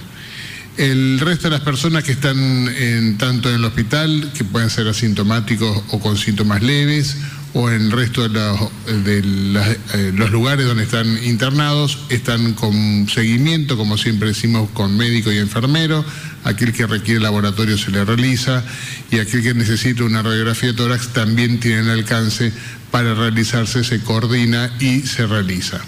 El 0.78 1.20
resto 1.20 1.50
de 1.50 1.58
las 1.58 1.62
personas 1.62 2.04
que 2.04 2.14
están 2.14 3.18
tanto 3.18 3.50
en 3.50 3.56
el 3.56 3.66
hospital, 3.66 4.32
que 4.38 4.44
pueden 4.44 4.70
ser 4.70 4.88
asintomáticos 4.88 5.84
o 5.90 6.00
con 6.00 6.16
síntomas 6.16 6.62
leves, 6.62 7.18
o 7.54 7.70
en 7.70 7.82
el 7.82 7.92
resto 7.92 8.28
de, 8.28 8.40
eh, 8.88 10.12
los, 10.16 10.32
lugares 10.32 10.66
donde 10.66 10.84
están 10.84 11.24
internados, 11.24 11.98
están 12.10 12.54
con 12.54 13.08
seguimiento, 13.10 13.76
como 13.78 13.98
siempre 13.98 14.30
decimos, 14.30 14.70
con 14.74 14.96
médico 14.96 15.32
y 15.32 15.38
enfermero, 15.38 16.06
aquel 16.44 16.74
que 16.74 16.86
requiere 16.86 17.20
laboratorio 17.20 17.78
se 17.78 17.92
le 17.92 18.06
realiza 18.06 18.64
y 19.12 19.20
aquel 19.20 19.42
que 19.42 19.54
necesita 19.54 20.04
una 20.04 20.22
radiografía 20.22 20.70
de 20.70 20.76
tórax 20.76 21.10
también 21.10 21.60
tiene 21.60 21.82
el 21.82 21.90
alcance 21.90 22.54
para 22.92 23.16
realizarse, 23.16 23.84
se 23.84 24.02
coordina 24.02 24.72
y 24.80 25.02
se 25.02 25.26
realiza. 25.26 25.80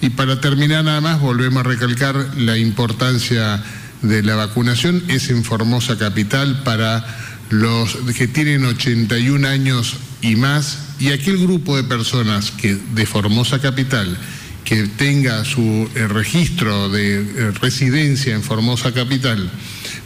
Y 0.00 0.10
para 0.10 0.40
terminar 0.40 0.84
nada 0.84 1.00
más, 1.00 1.20
volvemos 1.20 1.60
a 1.60 1.68
recalcar 1.68 2.16
la 2.36 2.56
importancia 2.58 3.62
de 4.02 4.22
la 4.22 4.36
vacunación, 4.36 5.02
es 5.08 5.30
en 5.30 5.44
Formosa 5.44 5.98
Capital 5.98 6.62
para 6.62 7.04
los 7.50 7.96
que 8.16 8.28
tienen 8.28 8.64
81 8.64 9.46
años 9.46 9.96
y 10.20 10.36
más 10.36 10.85
y 10.98 11.10
aquel 11.10 11.38
grupo 11.38 11.76
de 11.76 11.84
personas 11.84 12.50
que 12.50 12.74
de 12.94 13.06
Formosa 13.06 13.60
Capital 13.60 14.18
que 14.66 14.88
tenga 14.88 15.44
su 15.44 15.88
eh, 15.94 16.08
registro 16.08 16.88
de 16.88 17.20
eh, 17.20 17.50
residencia 17.62 18.34
en 18.34 18.42
Formosa 18.42 18.92
Capital, 18.92 19.48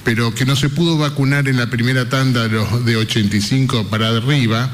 pero 0.04 0.34
que 0.34 0.44
no 0.44 0.54
se 0.54 0.68
pudo 0.68 0.98
vacunar 0.98 1.48
en 1.48 1.56
la 1.56 1.70
primera 1.70 2.10
tanda 2.10 2.46
de 2.46 2.56
los 2.56 2.84
de 2.84 2.96
85 2.96 3.88
para 3.88 4.08
arriba, 4.08 4.70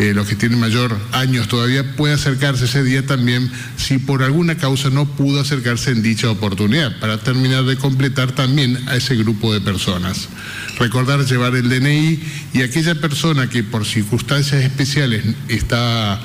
eh, 0.00 0.14
los 0.14 0.26
que 0.26 0.34
tienen 0.34 0.58
mayor 0.58 0.98
años 1.12 1.46
todavía, 1.46 1.94
puede 1.94 2.14
acercarse 2.14 2.64
ese 2.64 2.82
día 2.82 3.04
también 3.04 3.52
si 3.76 3.98
por 3.98 4.22
alguna 4.22 4.56
causa 4.56 4.88
no 4.88 5.04
pudo 5.04 5.42
acercarse 5.42 5.90
en 5.90 6.02
dicha 6.02 6.30
oportunidad, 6.30 6.98
para 7.00 7.18
terminar 7.18 7.64
de 7.64 7.76
completar 7.76 8.32
también 8.32 8.78
a 8.88 8.96
ese 8.96 9.14
grupo 9.14 9.52
de 9.52 9.60
personas. 9.60 10.30
Recordar 10.78 11.26
llevar 11.26 11.54
el 11.54 11.68
DNI 11.68 12.18
y 12.54 12.62
aquella 12.62 12.94
persona 12.94 13.50
que 13.50 13.62
por 13.62 13.84
circunstancias 13.84 14.64
especiales 14.64 15.22
está 15.48 16.18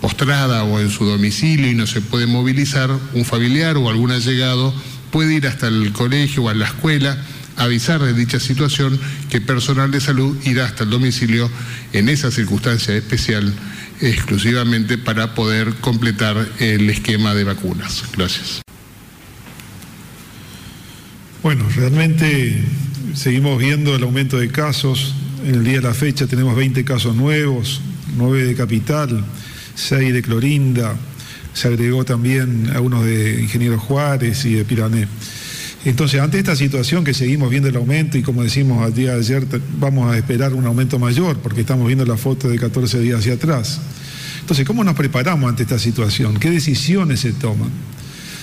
postrada 0.00 0.64
o 0.64 0.80
en 0.80 0.88
su 0.88 1.04
domicilio 1.04 1.70
y 1.70 1.74
no 1.74 1.86
se 1.86 2.00
puede 2.00 2.26
movilizar, 2.26 2.90
un 3.12 3.26
familiar 3.26 3.76
o 3.76 3.90
algún 3.90 4.12
allegado 4.12 4.72
puede 5.12 5.34
ir 5.34 5.46
hasta 5.46 5.68
el 5.68 5.92
colegio 5.92 6.44
o 6.44 6.48
a 6.48 6.54
la 6.54 6.64
escuela 6.64 7.18
avisar 7.60 8.02
de 8.02 8.12
dicha 8.12 8.40
situación 8.40 8.98
que 9.28 9.40
personal 9.40 9.90
de 9.90 10.00
salud 10.00 10.36
irá 10.44 10.64
hasta 10.64 10.84
el 10.84 10.90
domicilio 10.90 11.50
en 11.92 12.08
esa 12.08 12.30
circunstancia 12.30 12.96
especial 12.96 13.52
exclusivamente 14.00 14.98
para 14.98 15.34
poder 15.34 15.74
completar 15.76 16.48
el 16.58 16.88
esquema 16.88 17.34
de 17.34 17.44
vacunas. 17.44 18.04
Gracias. 18.16 18.62
Bueno, 21.42 21.66
realmente 21.74 22.62
seguimos 23.14 23.58
viendo 23.58 23.94
el 23.94 24.02
aumento 24.02 24.38
de 24.38 24.48
casos. 24.48 25.14
En 25.44 25.54
el 25.54 25.64
día 25.64 25.74
de 25.74 25.82
la 25.82 25.94
fecha 25.94 26.26
tenemos 26.26 26.56
20 26.56 26.84
casos 26.84 27.14
nuevos, 27.16 27.80
9 28.16 28.44
de 28.44 28.54
Capital, 28.54 29.24
6 29.74 30.12
de 30.12 30.22
Clorinda, 30.22 30.96
se 31.52 31.68
agregó 31.68 32.04
también 32.04 32.70
a 32.74 32.80
unos 32.80 33.04
de 33.04 33.40
Ingeniero 33.40 33.78
Juárez 33.78 34.44
y 34.44 34.54
de 34.54 34.64
Pirané. 34.64 35.08
Entonces, 35.84 36.20
ante 36.20 36.38
esta 36.38 36.54
situación 36.54 37.04
que 37.04 37.14
seguimos 37.14 37.48
viendo 37.48 37.68
el 37.68 37.76
aumento 37.76 38.18
y 38.18 38.22
como 38.22 38.42
decimos 38.42 38.84
al 38.84 38.92
día 38.92 39.14
de 39.14 39.20
ayer, 39.20 39.46
vamos 39.78 40.12
a 40.12 40.18
esperar 40.18 40.52
un 40.52 40.66
aumento 40.66 40.98
mayor 40.98 41.38
porque 41.38 41.62
estamos 41.62 41.86
viendo 41.86 42.04
la 42.04 42.18
foto 42.18 42.48
de 42.48 42.58
14 42.58 43.00
días 43.00 43.20
hacia 43.20 43.34
atrás. 43.34 43.80
Entonces, 44.40 44.66
¿cómo 44.66 44.84
nos 44.84 44.94
preparamos 44.94 45.48
ante 45.48 45.62
esta 45.62 45.78
situación? 45.78 46.38
¿Qué 46.38 46.50
decisiones 46.50 47.20
se 47.20 47.32
toman? 47.32 47.70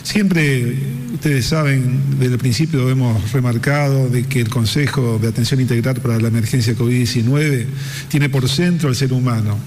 Siempre, 0.02 0.74
ustedes 1.14 1.46
saben, 1.46 2.00
desde 2.18 2.34
el 2.34 2.40
principio 2.40 2.90
hemos 2.90 3.32
remarcado 3.34 4.10
de 4.10 4.24
que 4.24 4.40
el 4.40 4.50
Consejo 4.50 5.20
de 5.22 5.28
Atención 5.28 5.60
Integral 5.60 5.98
para 5.98 6.18
la 6.18 6.30
Emergencia 6.30 6.74
COVID-19 6.76 7.66
tiene 8.08 8.30
por 8.30 8.48
centro 8.48 8.90
al 8.90 8.96
ser 8.96 9.12
humano, 9.14 9.60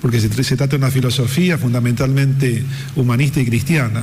porque 0.00 0.18
se, 0.18 0.28
se 0.42 0.56
trata 0.56 0.72
de 0.72 0.76
una 0.76 0.90
filosofía 0.90 1.58
fundamentalmente 1.58 2.64
humanista 2.96 3.40
y 3.40 3.44
cristiana. 3.44 4.02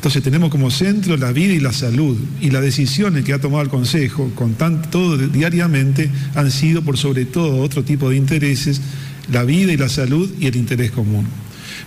Entonces 0.00 0.22
tenemos 0.22 0.48
como 0.48 0.70
centro 0.70 1.18
la 1.18 1.30
vida 1.30 1.52
y 1.52 1.60
la 1.60 1.74
salud 1.74 2.16
y 2.40 2.48
las 2.48 2.62
decisiones 2.62 3.22
que 3.22 3.34
ha 3.34 3.38
tomado 3.38 3.62
el 3.62 3.68
Consejo 3.68 4.30
con 4.34 4.54
tanto 4.54 5.18
diariamente 5.18 6.10
han 6.34 6.50
sido 6.50 6.80
por 6.80 6.96
sobre 6.96 7.26
todo 7.26 7.58
otro 7.58 7.84
tipo 7.84 8.08
de 8.08 8.16
intereses, 8.16 8.80
la 9.30 9.44
vida 9.44 9.74
y 9.74 9.76
la 9.76 9.90
salud 9.90 10.30
y 10.40 10.46
el 10.46 10.56
interés 10.56 10.90
común. 10.90 11.26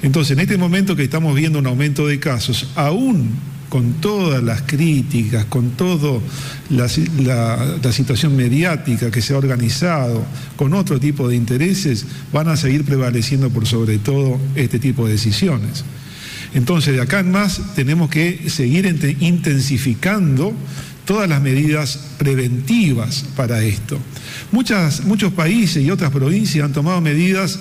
Entonces 0.04 0.38
en 0.38 0.42
este 0.42 0.60
momento 0.60 0.96
que 0.96 1.06
estamos 1.06 1.34
viendo 1.34 1.58
un 1.58 1.66
aumento 1.66 2.06
de 2.06 2.20
casos, 2.20 2.70
aún 2.76 3.32
con 3.68 3.94
todas 3.94 4.44
las 4.44 4.62
críticas, 4.62 5.46
con 5.46 5.72
toda 5.72 6.20
la, 6.70 6.88
la, 7.82 7.92
situación 7.92 8.36
mediática 8.36 9.10
que 9.10 9.24
se 9.24 9.34
ha 9.34 9.40
organizado, 9.40 10.24
con 10.56 10.76
otro 10.76 11.00
tipo 11.00 11.28
de 11.28 11.36
intereses, 11.36 12.06
van 12.32 12.48
a 12.48 12.58
seguir 12.58 12.86
prevaleciendo 12.86 13.50
por 13.50 13.66
sobre 13.66 13.98
todo 13.98 14.40
este 14.54 14.78
tipo 14.78 15.08
de 15.08 15.14
decisiones. 15.14 15.84
Entonces, 16.54 16.94
de 16.96 17.02
acá 17.02 17.20
en 17.20 17.32
más, 17.32 17.76
tenemos 17.76 18.10
que 18.10 18.50
seguir 18.50 18.86
intensificando 19.20 20.54
todas 21.06 21.28
las 21.28 21.42
medidas 21.42 22.00
preventivas 22.18 23.26
para 23.36 23.64
esto. 23.64 23.98
Muchas, 24.52 25.04
muchos 25.06 25.34
países 25.34 25.84
y 25.84 25.92
otras 25.92 26.12
provincias 26.12 26.66
han 26.66 26.74
tomado 26.74 27.02
medidas, 27.02 27.60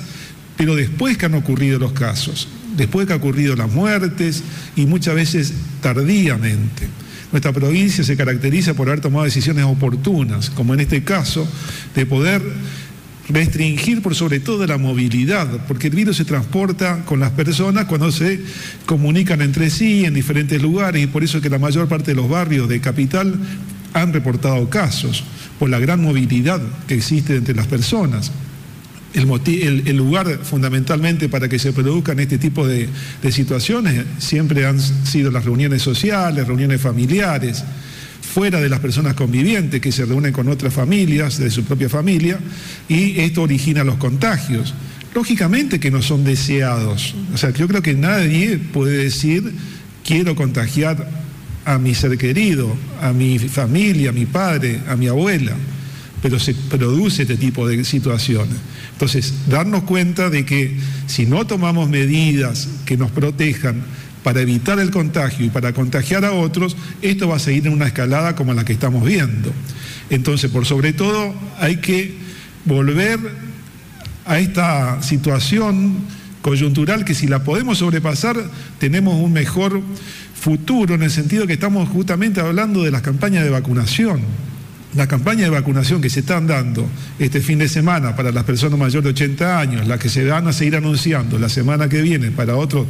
pero 0.56 0.76
después 0.76 1.16
que 1.16 1.26
han 1.26 1.34
ocurrido 1.34 1.78
los 1.78 1.92
casos, 1.92 2.48
después 2.76 3.06
que 3.06 3.14
han 3.14 3.18
ocurrido 3.18 3.56
las 3.56 3.70
muertes 3.70 4.42
y 4.76 4.86
muchas 4.86 5.14
veces 5.14 5.52
tardíamente. 5.80 6.88
Nuestra 7.32 7.52
provincia 7.52 8.04
se 8.04 8.16
caracteriza 8.16 8.74
por 8.74 8.88
haber 8.88 9.00
tomado 9.00 9.24
decisiones 9.24 9.64
oportunas, 9.64 10.50
como 10.50 10.74
en 10.74 10.80
este 10.80 11.02
caso, 11.02 11.48
de 11.94 12.04
poder 12.04 12.42
restringir 13.28 14.02
por 14.02 14.14
sobre 14.14 14.40
todo 14.40 14.66
la 14.66 14.78
movilidad, 14.78 15.48
porque 15.68 15.88
el 15.88 15.94
virus 15.94 16.16
se 16.16 16.24
transporta 16.24 17.04
con 17.04 17.20
las 17.20 17.30
personas 17.30 17.84
cuando 17.86 18.10
se 18.10 18.40
comunican 18.86 19.42
entre 19.42 19.70
sí 19.70 20.04
en 20.04 20.14
diferentes 20.14 20.60
lugares 20.60 21.02
y 21.02 21.06
por 21.06 21.22
eso 21.22 21.38
es 21.38 21.42
que 21.42 21.50
la 21.50 21.58
mayor 21.58 21.88
parte 21.88 22.12
de 22.12 22.16
los 22.16 22.28
barrios 22.28 22.68
de 22.68 22.80
capital 22.80 23.34
han 23.94 24.12
reportado 24.12 24.68
casos 24.68 25.24
por 25.58 25.70
la 25.70 25.78
gran 25.78 26.02
movilidad 26.02 26.60
que 26.88 26.94
existe 26.94 27.36
entre 27.36 27.54
las 27.54 27.66
personas. 27.66 28.32
El, 29.14 29.96
lugar 29.96 30.40
fundamentalmente 30.42 31.28
para 31.28 31.46
que 31.46 31.58
se 31.58 31.74
produzcan 31.74 32.18
este 32.18 32.38
tipo 32.38 32.66
de 32.66 32.88
situaciones 33.30 34.06
siempre 34.18 34.64
han 34.64 34.80
sido 34.80 35.30
las 35.30 35.44
reuniones 35.44 35.82
sociales, 35.82 36.46
reuniones 36.46 36.80
familiares 36.80 37.62
fuera 38.32 38.60
de 38.60 38.68
las 38.70 38.80
personas 38.80 39.14
convivientes 39.14 39.80
que 39.80 39.92
se 39.92 40.06
reúnen 40.06 40.32
con 40.32 40.48
otras 40.48 40.72
familias, 40.72 41.38
de 41.38 41.50
su 41.50 41.64
propia 41.64 41.90
familia, 41.90 42.38
y 42.88 43.20
esto 43.20 43.42
origina 43.42 43.84
los 43.84 43.96
contagios. 43.96 44.74
Lógicamente 45.14 45.78
que 45.78 45.90
no 45.90 46.00
son 46.00 46.24
deseados. 46.24 47.14
O 47.34 47.36
sea, 47.36 47.50
yo 47.50 47.68
creo 47.68 47.82
que 47.82 47.94
nadie 47.94 48.56
puede 48.56 49.04
decir 49.04 49.52
quiero 50.02 50.34
contagiar 50.34 51.10
a 51.66 51.78
mi 51.78 51.94
ser 51.94 52.16
querido, 52.16 52.74
a 53.02 53.12
mi 53.12 53.38
familia, 53.38 54.10
a 54.10 54.12
mi 54.12 54.24
padre, 54.24 54.80
a 54.88 54.96
mi 54.96 55.08
abuela, 55.08 55.52
pero 56.22 56.38
se 56.40 56.54
produce 56.54 57.22
este 57.22 57.36
tipo 57.36 57.68
de 57.68 57.84
situaciones. 57.84 58.56
Entonces, 58.92 59.34
darnos 59.50 59.82
cuenta 59.82 60.30
de 60.30 60.46
que 60.46 60.74
si 61.06 61.26
no 61.26 61.46
tomamos 61.46 61.90
medidas 61.90 62.68
que 62.86 62.96
nos 62.96 63.10
protejan, 63.10 63.82
para 64.22 64.40
evitar 64.40 64.78
el 64.78 64.90
contagio 64.90 65.46
y 65.46 65.50
para 65.50 65.72
contagiar 65.72 66.24
a 66.24 66.32
otros, 66.32 66.76
esto 67.02 67.28
va 67.28 67.36
a 67.36 67.40
seguir 67.40 67.66
en 67.66 67.72
una 67.72 67.86
escalada 67.86 68.34
como 68.34 68.54
la 68.54 68.64
que 68.64 68.72
estamos 68.72 69.04
viendo. 69.04 69.52
Entonces, 70.10 70.50
por 70.50 70.66
sobre 70.66 70.92
todo, 70.92 71.34
hay 71.58 71.76
que 71.76 72.16
volver 72.64 73.18
a 74.24 74.38
esta 74.38 75.02
situación 75.02 75.96
coyuntural 76.42 77.04
que 77.04 77.14
si 77.14 77.26
la 77.26 77.44
podemos 77.44 77.78
sobrepasar, 77.78 78.36
tenemos 78.78 79.14
un 79.14 79.32
mejor 79.32 79.80
futuro 80.34 80.94
en 80.94 81.02
el 81.02 81.10
sentido 81.10 81.46
que 81.46 81.52
estamos 81.54 81.88
justamente 81.88 82.40
hablando 82.40 82.82
de 82.82 82.90
las 82.90 83.02
campañas 83.02 83.44
de 83.44 83.50
vacunación 83.50 84.20
la 84.94 85.06
campaña 85.06 85.44
de 85.44 85.50
vacunación 85.50 86.00
que 86.00 86.10
se 86.10 86.20
están 86.20 86.46
dando 86.46 86.86
este 87.18 87.40
fin 87.40 87.58
de 87.58 87.68
semana 87.68 88.14
para 88.14 88.30
las 88.30 88.44
personas 88.44 88.78
mayores 88.78 89.04
de 89.04 89.10
80 89.10 89.60
años, 89.60 89.86
la 89.86 89.98
que 89.98 90.08
se 90.08 90.24
van 90.24 90.46
a 90.46 90.52
seguir 90.52 90.76
anunciando 90.76 91.38
la 91.38 91.48
semana 91.48 91.88
que 91.88 92.02
viene 92.02 92.30
para 92.30 92.56
otras 92.56 92.86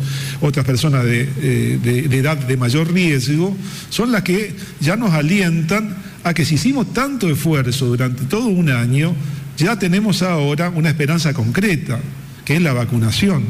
personas 0.66 1.04
eh, 1.06 1.78
de, 1.82 2.02
de, 2.02 2.18
edad 2.18 2.37
de 2.37 2.56
mayor 2.56 2.92
riesgo, 2.92 3.56
son 3.88 4.11
las 4.11 4.23
que 4.23 4.54
ya 4.80 4.97
nos 4.97 5.12
alientan 5.12 5.97
a 6.25 6.35
que 6.35 6.44
si 6.44 6.56
hicimos 6.56 6.92
tanto 6.92 7.28
esfuerzo 7.28 7.87
durante 7.87 8.25
todo 8.25 8.47
un 8.47 8.71
año, 8.71 9.14
ya 9.56 9.78
tenemos 9.78 10.23
ahora 10.23 10.71
una 10.71 10.88
esperanza 10.88 11.32
concreta, 11.32 12.00
que 12.44 12.56
es 12.56 12.62
la 12.62 12.73
vacunación. 12.73 13.44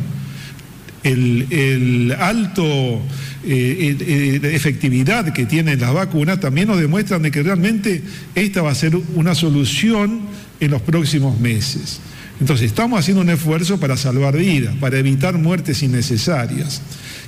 El 1.03 2.15
alto 2.19 3.03
eh, 3.45 3.97
eh, 3.99 4.39
de 4.39 4.55
efectividad 4.55 5.33
que 5.33 5.47
tienen 5.47 5.81
las 5.81 5.93
vacunas 5.93 6.39
también 6.39 6.69
nos 6.69 6.79
demuestran 6.79 7.23
de 7.23 7.33
que 7.33 7.43
realmente 7.43 8.01
esta 8.37 8.63
va 8.63 8.71
a 8.71 8.75
ser 8.77 8.95
una 9.17 9.35
solución 9.35 10.21
en 10.61 10.71
los 10.71 10.81
próximos 10.81 11.41
meses. 11.41 11.99
Entonces, 12.39 12.67
estamos 12.67 13.01
haciendo 13.01 13.21
un 13.21 13.31
esfuerzo 13.31 13.81
para 13.81 13.97
salvar 13.97 14.37
vidas, 14.37 14.77
para 14.77 14.97
evitar 14.97 15.39
muertes 15.39 15.83
innecesarias. 15.83 16.83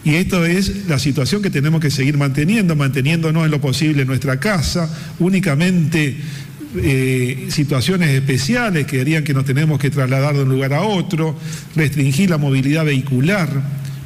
Y 0.04 0.14
esto 0.14 0.46
es 0.46 0.86
la 0.86 1.00
situación 1.00 1.42
que 1.42 1.50
tenemos 1.50 1.80
que 1.80 1.90
seguir 1.90 2.16
manteniendo, 2.16 2.76
manteniéndonos 2.76 3.44
en 3.44 3.50
lo 3.50 3.60
posible 3.60 4.02
en 4.02 4.08
nuestra 4.08 4.38
casa, 4.38 4.88
únicamente 5.18 6.16
eh, 6.76 7.46
situaciones 7.50 8.10
especiales 8.10 8.86
que 8.86 9.00
harían 9.00 9.24
que 9.24 9.34
nos 9.34 9.44
tenemos 9.44 9.78
que 9.78 9.90
trasladar 9.90 10.34
de 10.34 10.42
un 10.42 10.48
lugar 10.48 10.72
a 10.72 10.82
otro, 10.82 11.36
restringir 11.74 12.30
la 12.30 12.38
movilidad 12.38 12.84
vehicular, 12.84 13.48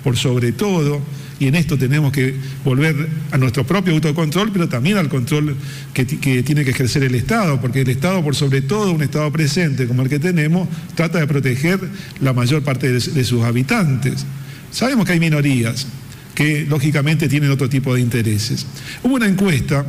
por 0.03 0.17
sobre 0.17 0.53
todo 0.53 1.03
y 1.41 1.47
en 1.47 1.55
esto 1.55 1.79
tenemos 1.79 2.13
que 2.13 2.35
volver 2.65 3.09
a 3.31 3.39
nuestro 3.39 3.65
propio 3.65 3.95
autocontrol, 3.95 4.51
pero 4.51 4.69
también 4.69 4.97
al 4.97 5.09
control 5.09 5.57
que, 5.95 6.05
tiene 6.05 6.65
que 6.65 6.71
ejercer 6.71 7.05
el 7.05 7.15
Estado, 7.15 7.61
porque 7.61 7.83
el 7.83 7.89
Estado, 7.89 8.23
por 8.25 8.35
sobre 8.35 8.61
todo 8.61 8.93
un 8.93 9.03
Estado 9.03 9.31
presente 9.31 9.87
como 9.87 10.03
el 10.03 10.09
que 10.09 10.19
tenemos, 10.19 10.69
trata 10.97 11.21
de 11.21 11.29
proteger 11.29 11.79
la 12.21 12.33
mayor 12.33 12.63
parte 12.63 12.91
de, 12.91 13.25
sus 13.25 13.45
habitantes. 13.45 14.27
Sabemos 14.73 15.07
que 15.07 15.13
hay 15.13 15.21
minorías 15.21 15.87
que 16.35 16.67
lógicamente 16.69 17.29
tienen 17.29 17.51
otro 17.51 17.69
tipo 17.69 17.95
de 17.95 18.01
intereses. 18.01 18.67
Hubo 19.05 19.15
una 19.15 19.29
encuesta 19.29 19.85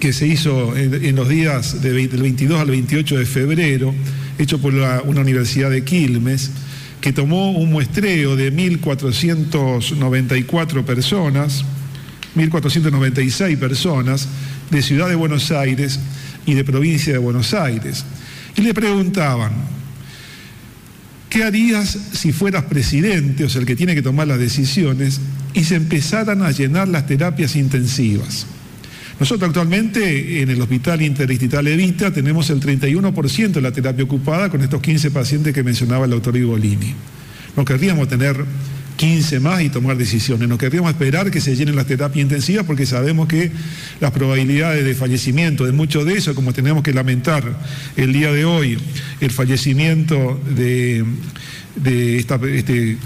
que 0.00 0.12
se 0.12 0.26
hizo 0.26 0.76
en, 0.76 1.14
los 1.16 1.28
días 1.28 1.80
del 1.80 2.08
22 2.08 2.60
al 2.60 2.70
28 2.70 3.18
de 3.18 3.26
febrero, 3.26 3.94
hecho 4.38 4.60
por 4.60 4.74
una 4.74 5.20
universidad 5.20 5.70
de 5.70 5.84
Quilmes, 5.84 6.50
que 7.00 7.12
tomó 7.12 7.52
un 7.52 7.70
muestreo 7.70 8.34
de 8.36 8.52
1.494 8.52 10.84
personas, 10.84 11.64
1.496 12.34 13.56
personas 13.58 14.28
de 14.70 14.82
Ciudad 14.82 15.08
de 15.08 15.14
Buenos 15.14 15.50
Aires 15.50 15.98
y 16.46 16.54
de 16.54 16.64
provincia 16.64 17.12
de 17.12 17.18
Buenos 17.18 17.52
Aires. 17.54 18.04
Y 18.56 18.62
le 18.62 18.72
preguntaban, 18.72 19.52
¿qué 21.28 21.44
harías 21.44 21.98
si 22.12 22.32
fueras 22.32 22.64
presidente, 22.64 23.44
o 23.44 23.50
sea, 23.50 23.60
el 23.60 23.66
que 23.66 23.76
tiene 23.76 23.94
que 23.94 24.02
tomar 24.02 24.26
las 24.26 24.38
decisiones, 24.38 25.20
y 25.52 25.64
se 25.64 25.74
empezaran 25.76 26.40
a 26.42 26.50
llenar 26.50 26.88
las 26.88 27.06
terapias 27.06 27.56
intensivas? 27.56 28.46
Nosotros 29.18 29.48
actualmente 29.48 30.42
en 30.42 30.50
el 30.50 30.60
Hospital 30.60 31.02
Interdistrital 31.02 31.66
Evita 31.68 32.12
tenemos 32.12 32.50
el 32.50 32.60
31% 32.60 33.52
de 33.52 33.60
la 33.60 33.70
terapia 33.70 34.04
ocupada 34.04 34.50
con 34.50 34.60
estos 34.60 34.82
15 34.82 35.10
pacientes 35.12 35.54
que 35.54 35.62
mencionaba 35.62 36.04
el 36.04 36.10
doctor 36.10 36.36
Igolini. 36.36 36.94
No 37.56 37.64
querríamos 37.64 38.08
tener 38.08 38.44
15 38.96 39.40
más 39.40 39.62
y 39.62 39.70
tomar 39.70 39.96
decisiones. 39.96 40.48
No 40.48 40.58
querríamos 40.58 40.90
esperar 40.90 41.30
que 41.30 41.40
se 41.40 41.54
llenen 41.54 41.76
las 41.76 41.86
terapias 41.86 42.22
intensivas 42.22 42.66
porque 42.66 42.86
sabemos 42.86 43.28
que 43.28 43.52
las 44.00 44.10
probabilidades 44.10 44.84
de 44.84 44.94
fallecimiento 44.94 45.64
de 45.64 45.72
muchos 45.72 46.04
de 46.04 46.14
esos, 46.14 46.34
como 46.34 46.52
tenemos 46.52 46.82
que 46.82 46.92
lamentar 46.92 47.58
el 47.96 48.12
día 48.12 48.32
de 48.32 48.44
hoy, 48.44 48.78
el 49.20 49.30
fallecimiento 49.30 50.40
de, 50.56 51.04
de 51.76 52.18
este 52.18 52.98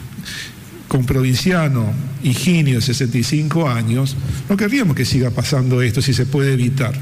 con 0.89 1.05
provinciano 1.05 1.93
Higinio 2.23 2.77
de 2.77 2.83
65 2.83 3.69
años, 3.69 4.17
no 4.49 4.57
querríamos 4.57 4.97
que 4.97 5.05
siga 5.05 5.31
pasando 5.31 5.83
esto 5.83 6.03
si 6.03 6.13
se 6.13 6.27
puede 6.27 6.55
evitar. 6.55 6.95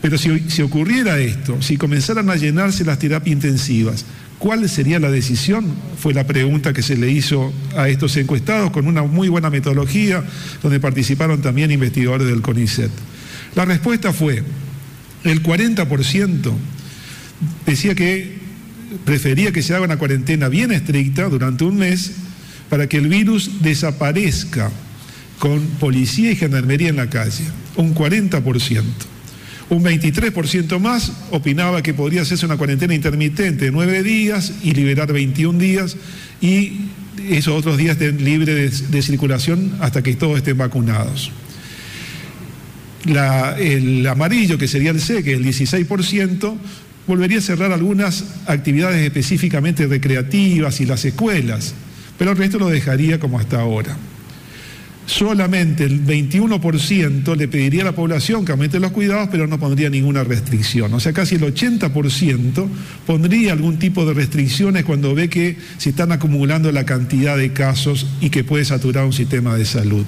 Pero 0.00 0.16
si, 0.16 0.50
si 0.50 0.62
ocurriera 0.62 1.18
esto, 1.20 1.60
si 1.60 1.76
comenzaran 1.76 2.30
a 2.30 2.36
llenarse 2.36 2.84
las 2.84 2.98
terapias 2.98 3.34
intensivas, 3.34 4.06
¿cuál 4.38 4.66
sería 4.68 4.98
la 4.98 5.10
decisión? 5.10 5.66
Fue 5.98 6.14
la 6.14 6.26
pregunta 6.26 6.72
que 6.72 6.82
se 6.82 6.96
le 6.96 7.10
hizo 7.10 7.52
a 7.76 7.88
estos 7.88 8.16
encuestados 8.16 8.70
con 8.70 8.86
una 8.86 9.02
muy 9.02 9.28
buena 9.28 9.50
metodología, 9.50 10.24
donde 10.62 10.80
participaron 10.80 11.42
también 11.42 11.70
investigadores 11.70 12.26
del 12.26 12.40
CONICET. 12.40 12.90
La 13.54 13.66
respuesta 13.66 14.12
fue, 14.14 14.42
el 15.24 15.42
40% 15.42 16.52
decía 17.66 17.94
que 17.94 18.38
prefería 19.04 19.52
que 19.52 19.62
se 19.62 19.74
haga 19.74 19.84
una 19.84 19.98
cuarentena 19.98 20.48
bien 20.48 20.72
estricta 20.72 21.28
durante 21.28 21.64
un 21.64 21.76
mes 21.76 22.12
para 22.70 22.88
que 22.88 22.96
el 22.96 23.08
virus 23.08 23.60
desaparezca 23.60 24.70
con 25.38 25.60
policía 25.80 26.30
y 26.30 26.36
gendarmería 26.36 26.88
en 26.88 26.96
la 26.96 27.10
calle, 27.10 27.44
un 27.76 27.94
40%. 27.94 28.82
Un 29.70 29.84
23% 29.84 30.78
más 30.80 31.12
opinaba 31.30 31.82
que 31.82 31.94
podría 31.94 32.22
hacerse 32.22 32.46
una 32.46 32.56
cuarentena 32.56 32.94
intermitente 32.94 33.66
de 33.66 33.70
nueve 33.70 34.02
días 34.02 34.54
y 34.62 34.72
liberar 34.72 35.12
21 35.12 35.58
días 35.58 35.96
y 36.40 36.86
esos 37.28 37.54
otros 37.54 37.76
días 37.76 37.92
estén 37.92 38.24
libres 38.24 38.90
de, 38.90 39.02
circulación 39.02 39.76
hasta 39.80 40.02
que 40.02 40.14
todos 40.14 40.38
estén 40.38 40.58
vacunados. 40.58 41.30
el 43.04 44.06
amarillo, 44.06 44.58
que 44.58 44.66
sería 44.66 44.90
el 44.90 45.00
C, 45.00 45.22
que 45.22 45.34
el 45.34 45.44
16%, 45.44 46.56
volvería 47.06 47.38
a 47.38 47.42
cerrar 47.42 47.72
algunas 47.72 48.24
actividades 48.46 49.04
específicamente 49.04 49.86
recreativas 49.86 50.80
y 50.80 50.86
las 50.86 51.04
escuelas 51.04 51.74
pero 52.20 52.32
el 52.32 52.36
resto 52.36 52.58
lo 52.58 52.68
dejaría 52.68 53.18
como 53.18 53.38
hasta 53.38 53.58
ahora. 53.62 53.96
solamente 55.06 55.84
el 55.84 56.04
21% 56.04 57.34
le 57.34 57.48
pediría 57.48 57.80
a 57.80 57.86
la 57.86 57.92
población 57.92 58.44
que 58.44 58.52
aumente 58.52 58.78
los 58.78 58.92
cuidados, 58.92 59.30
pero 59.32 59.46
no 59.46 59.58
pondría 59.58 59.88
ninguna 59.88 60.22
restricción. 60.22 60.92
O 60.92 61.00
sea, 61.00 61.14
casi 61.14 61.36
el 61.36 61.40
80% 61.40 62.68
pondría 63.06 63.54
algún 63.54 63.78
tipo 63.78 64.04
de 64.04 64.12
restricciones 64.12 64.84
cuando 64.84 65.14
ve 65.14 65.30
que 65.30 65.56
se 65.78 65.90
están 65.90 66.12
acumulando 66.12 66.70
la 66.72 66.84
cantidad 66.84 67.38
de 67.38 67.54
casos 67.54 68.06
y 68.20 68.28
que 68.28 68.44
puede 68.44 68.66
saturar 68.66 69.06
un 69.06 69.14
sistema 69.14 69.56
de 69.56 69.64
salud. 69.64 70.04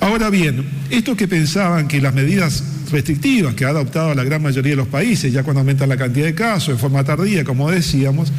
Ahora 0.00 0.28
bien, 0.28 0.66
estos 0.90 1.16
que 1.16 1.28
pensaban 1.28 1.88
que 1.88 2.02
las 2.02 2.12
medidas 2.12 2.62
restrictivas 2.92 3.54
que 3.54 3.64
ha 3.64 3.70
adoptado 3.70 4.14
la 4.14 4.22
gran 4.22 4.42
mayoría 4.42 4.72
de 4.72 4.76
los 4.76 4.88
países, 4.88 5.32
ya 5.32 5.44
cuando 5.44 5.60
aumenta 5.60 5.86
la 5.86 5.96
cantidad 5.96 6.26
de 6.26 6.34
casos, 6.34 6.74
en 6.74 6.78
forma 6.78 7.02
tardía, 7.04 7.42
como 7.42 7.70
decíamos, 7.70 8.30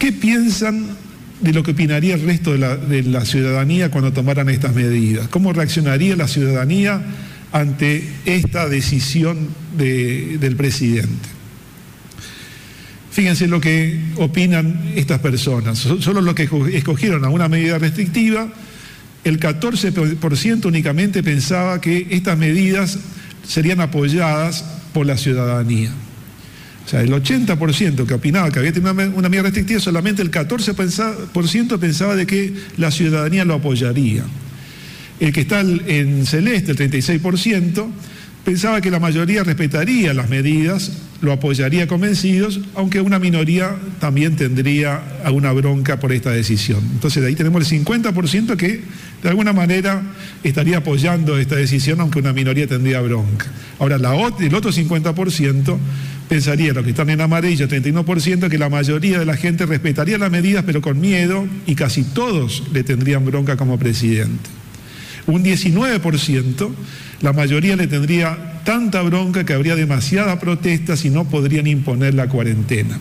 ¿qué 0.00 0.10
piensan 0.10 0.96
de 1.40 1.52
lo 1.52 1.62
que 1.62 1.72
opinaría 1.72 2.14
el 2.14 2.22
resto 2.22 2.52
de 2.52 3.02
la, 3.02 3.24
ciudadanía 3.24 3.90
cuando 3.90 4.12
tomaran 4.12 4.48
estas 4.48 4.74
medidas? 4.74 5.28
¿Cómo 5.28 5.52
reaccionaría 5.52 6.16
la 6.16 6.28
ciudadanía 6.28 7.02
ante 7.52 8.08
esta 8.24 8.68
decisión 8.68 9.48
del 9.76 10.56
presidente? 10.56 11.28
Fíjense 13.10 13.48
lo 13.48 13.60
que 13.60 14.00
opinan 14.16 14.92
estas 14.94 15.18
personas. 15.18 15.78
Solo 15.78 16.20
los 16.20 16.34
que 16.34 16.48
escogieron 16.72 17.24
a 17.24 17.28
una 17.28 17.48
medida 17.48 17.78
restrictiva 17.78 18.48
el 19.24 19.38
14% 19.38 20.64
únicamente 20.64 21.22
pensaba 21.22 21.80
que 21.80 22.06
estas 22.10 22.38
medidas 22.38 22.98
serían 23.46 23.80
apoyadas 23.80 24.64
por 24.94 25.06
la 25.06 25.18
ciudadanía. 25.18 25.90
O 26.86 26.88
sea, 26.88 27.02
el 27.02 27.12
80% 27.12 28.06
que 28.06 28.14
opinaba 28.14 28.50
que 28.50 28.58
había 28.58 28.72
tenido 28.72 28.92
una 28.92 29.28
medida 29.28 29.44
restrictiva, 29.44 29.80
solamente 29.80 30.22
el 30.22 30.30
14% 30.30 31.78
pensaba 31.78 32.16
de 32.16 32.26
que 32.26 32.52
la 32.78 32.90
ciudadanía 32.90 33.44
lo 33.44 33.54
apoyaría. 33.54 34.24
El 35.20 35.32
que 35.32 35.42
está 35.42 35.60
en 35.60 36.26
celeste, 36.26 36.72
el 36.72 36.78
36%, 36.78 37.86
pensaba 38.44 38.80
que 38.80 38.90
la 38.90 38.98
mayoría 38.98 39.44
respetaría 39.44 40.14
las 40.14 40.28
medidas, 40.28 40.92
lo 41.20 41.32
apoyaría 41.32 41.86
convencidos, 41.86 42.60
aunque 42.74 43.00
una 43.00 43.18
minoría 43.18 43.76
también 43.98 44.36
tendría 44.36 45.02
alguna 45.24 45.52
bronca 45.52 46.00
por 46.00 46.12
esta 46.12 46.30
decisión. 46.30 46.80
Entonces 46.94 47.22
de 47.22 47.28
ahí 47.28 47.34
tenemos 47.34 47.70
el 47.70 47.84
50% 47.84 48.56
que 48.56 48.80
de 49.22 49.28
alguna 49.28 49.52
manera 49.52 50.02
estaría 50.42 50.78
apoyando 50.78 51.38
esta 51.38 51.56
decisión, 51.56 52.00
aunque 52.00 52.18
una 52.18 52.32
minoría 52.32 52.66
tendría 52.66 53.00
bronca. 53.02 53.46
Ahora, 53.78 53.98
la, 53.98 54.14
el 54.40 54.54
otro 54.54 54.72
50% 54.72 55.78
pensaría, 56.30 56.72
los 56.72 56.84
que 56.84 56.90
están 56.90 57.10
en 57.10 57.20
amarillo, 57.20 57.66
31%, 57.66 58.48
que 58.48 58.56
la 58.56 58.68
mayoría 58.68 59.18
de 59.18 59.26
la 59.26 59.36
gente 59.36 59.66
respetaría 59.66 60.16
las 60.16 60.30
medidas, 60.30 60.62
pero 60.64 60.80
con 60.80 61.00
miedo, 61.00 61.44
y 61.66 61.74
casi 61.74 62.04
todos 62.04 62.62
le 62.72 62.84
tendrían 62.84 63.26
bronca 63.26 63.56
como 63.56 63.80
presidente. 63.80 64.48
Un 65.26 65.42
19% 65.42 66.70
la 67.22 67.32
mayoría 67.32 67.74
le 67.74 67.88
tendría 67.88 68.62
tanta 68.64 69.02
bronca 69.02 69.44
que 69.44 69.54
habría 69.54 69.74
demasiadas 69.74 70.38
protestas 70.38 71.04
y 71.04 71.10
no 71.10 71.24
podrían 71.28 71.66
imponer 71.66 72.14
la 72.14 72.28
cuarentena. 72.28 73.00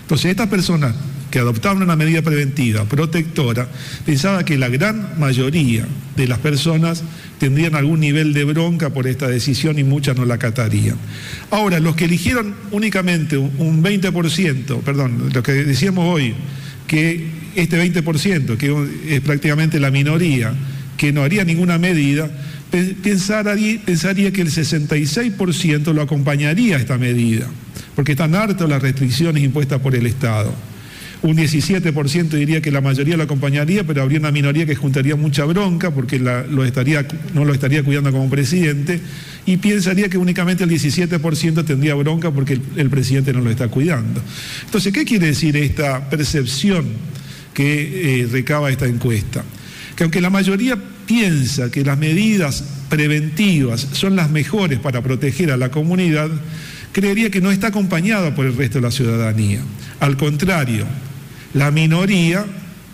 Entonces, 0.00 0.30
estas 0.30 0.48
personas 0.48 0.94
que 1.30 1.38
adoptaban 1.38 1.82
una 1.82 1.96
medida 1.96 2.22
preventiva, 2.22 2.84
protectora, 2.84 3.68
pensaba 4.06 4.44
que 4.44 4.56
la 4.56 4.68
gran 4.68 5.18
mayoría 5.18 5.86
de 6.16 6.26
las 6.26 6.38
personas 6.38 7.02
tendrían 7.38 7.74
algún 7.74 8.00
nivel 8.00 8.32
de 8.32 8.44
bronca 8.44 8.90
por 8.90 9.06
esta 9.06 9.28
decisión 9.28 9.78
y 9.78 9.84
muchas 9.84 10.16
no 10.16 10.24
la 10.24 10.34
acatarían. 10.34 10.96
Ahora, 11.50 11.80
los 11.80 11.96
que 11.96 12.06
eligieron 12.06 12.54
únicamente 12.70 13.36
un 13.36 13.82
20%, 13.82 14.80
perdón, 14.80 15.30
lo 15.32 15.42
que 15.42 15.52
decíamos 15.52 16.04
hoy, 16.12 16.34
que 16.86 17.26
este 17.54 17.78
20%, 17.82 18.56
que 18.56 19.14
es 19.14 19.20
prácticamente 19.20 19.78
la 19.78 19.90
minoría, 19.90 20.52
que 20.96 21.12
no 21.12 21.22
haría 21.22 21.44
ninguna 21.44 21.78
medida, 21.78 22.30
pensaría, 22.70 24.32
que 24.32 24.42
el 24.42 24.50
66% 24.50 25.92
lo 25.92 26.02
acompañaría 26.02 26.76
a 26.76 26.80
esta 26.80 26.98
medida, 26.98 27.46
porque 27.94 28.12
están 28.12 28.34
hartos 28.34 28.68
las 28.68 28.82
restricciones 28.82 29.42
impuestas 29.42 29.80
por 29.80 29.94
el 29.94 30.06
Estado. 30.06 30.52
Un 31.20 31.36
17% 31.36 32.28
diría 32.28 32.60
que 32.60 32.70
la 32.70 32.80
mayoría 32.80 33.16
lo 33.16 33.24
acompañaría, 33.24 33.84
pero 33.84 34.02
habría 34.02 34.20
una 34.20 34.30
minoría 34.30 34.66
que 34.66 34.76
juntaría 34.76 35.16
mucha 35.16 35.44
bronca 35.44 35.90
porque 35.90 36.20
no 36.20 36.44
lo 36.46 36.64
estaría 36.64 37.82
cuidando 37.82 38.12
como 38.12 38.30
presidente 38.30 39.00
y 39.44 39.56
pensaría 39.56 40.08
que 40.08 40.18
únicamente 40.18 40.62
el 40.62 40.70
17% 40.70 41.64
tendría 41.64 41.94
bronca 41.94 42.30
porque 42.30 42.60
el, 42.76 42.90
presidente 42.90 43.32
no 43.32 43.40
lo 43.40 43.50
está 43.50 43.68
cuidando. 43.68 44.22
Entonces, 44.66 44.92
¿qué 44.92 45.04
quiere 45.04 45.26
decir 45.28 45.56
esta 45.56 46.08
percepción 46.08 46.86
que 47.52 48.20
eh, 48.20 48.28
recaba 48.30 48.70
esta 48.70 48.86
encuesta? 48.86 49.42
Que 49.96 50.04
aunque 50.04 50.20
la 50.20 50.30
mayoría 50.30 50.78
piensa 51.06 51.70
que 51.70 51.82
las 51.82 51.98
medidas 51.98 52.62
preventivas 52.88 53.88
son 53.92 54.14
las 54.14 54.30
mejores 54.30 54.78
para 54.78 55.02
proteger 55.02 55.50
a 55.50 55.56
la 55.56 55.70
comunidad, 55.70 56.30
creería 56.92 57.30
que 57.30 57.40
no 57.40 57.50
está 57.50 57.68
acompañada 57.68 58.34
por 58.34 58.46
el 58.46 58.56
resto 58.56 58.78
de 58.78 58.82
la 58.82 58.90
ciudadanía. 58.90 59.60
Al 59.98 60.16
contrario, 60.16 60.86
la 61.54 61.70
minoría 61.70 62.44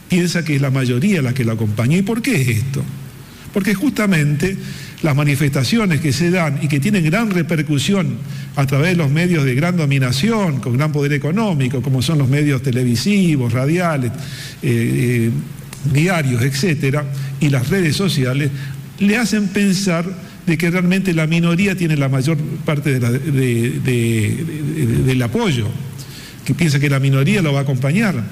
piensa 0.09 0.45
que 0.45 0.57
es 0.57 0.63
la 0.63 0.71
mayoría 0.71 1.23
la 1.23 1.35
que 1.35 1.45
la 1.45 1.55
acompaña. 1.55 1.97
¿Y 1.97 2.03
por 2.03 2.23
qué 2.23 2.41
es 2.41 2.49
esto? 2.49 2.83
Porque 3.53 3.75
justamente 3.75 4.57
las 5.03 5.15
manifestaciones 5.15 6.01
que 6.01 6.13
se 6.13 6.31
dan 6.31 6.61
y 6.63 6.69
que 6.69 6.81
tienen 6.81 7.05
gran 7.05 7.31
repercusión 7.31 8.17
a 8.57 8.67
través 8.67 8.91
de 8.91 8.97
los 8.97 9.11
medios 9.11 9.45
de 9.45 9.55
gran 9.55 9.77
dominación, 9.77 10.61
con 10.61 10.77
gran 10.77 10.93
poder 10.93 11.13
económico, 11.13 11.83
como 11.83 12.01
son 12.01 12.19
los 12.19 12.29
medios 12.29 12.63
televisivos, 12.63 13.53
radiales, 13.53 14.13
eh, 14.63 14.63
eh, 14.63 15.31
diarios, 15.93 16.43
etcétera, 16.43 17.05
y 17.41 17.51
las 17.51 17.69
redes 17.69 17.97
sociales, 17.97 18.51
le 18.99 19.19
hacen 19.19 19.49
pensar 19.49 20.07
de 20.47 20.57
que 20.57 20.71
realmente 20.71 21.13
la 21.13 21.27
minoría 21.27 21.77
tiene 21.77 21.97
la 21.97 22.09
mayor 22.09 22.39
parte 22.65 22.99
del 22.99 23.13
apoyo, 25.23 25.67
que 26.45 26.55
piensa 26.55 26.79
que 26.79 26.89
la 26.89 27.01
minoría 27.01 27.43
lo 27.43 27.53
va 27.53 27.59
a 27.61 27.63
acompañar, 27.63 28.23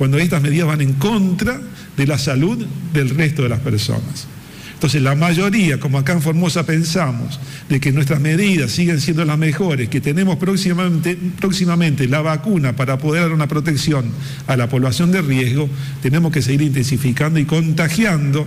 cuando 0.00 0.16
estas 0.16 0.40
medidas 0.40 0.66
van 0.66 0.80
en 0.80 0.94
contra 0.94 1.60
de 1.94 2.06
la 2.06 2.16
salud 2.16 2.64
del 2.94 3.10
resto 3.10 3.42
de 3.42 3.50
las 3.50 3.58
personas. 3.60 4.26
Entonces 4.72 5.02
la 5.02 5.14
mayoría, 5.14 5.78
como 5.78 5.98
acá 5.98 6.14
en 6.14 6.22
Formosa 6.22 6.64
pensamos, 6.64 7.38
de 7.68 7.80
que 7.80 7.92
nuestras 7.92 8.18
medidas 8.18 8.70
siguen 8.70 8.98
siendo 8.98 9.26
las 9.26 9.36
mejores, 9.36 9.90
que 9.90 10.00
tenemos 10.00 10.38
próximamente, 10.38 12.08
la 12.08 12.22
vacuna 12.22 12.74
para 12.74 12.96
poder 12.96 13.24
dar 13.24 13.32
una 13.32 13.46
protección 13.46 14.06
a 14.46 14.56
la 14.56 14.70
población 14.70 15.12
de 15.12 15.20
riesgo, 15.20 15.68
tenemos 16.00 16.32
que 16.32 16.40
seguir 16.40 16.62
intensificando 16.62 17.38
y 17.38 17.44
contagiando 17.44 18.46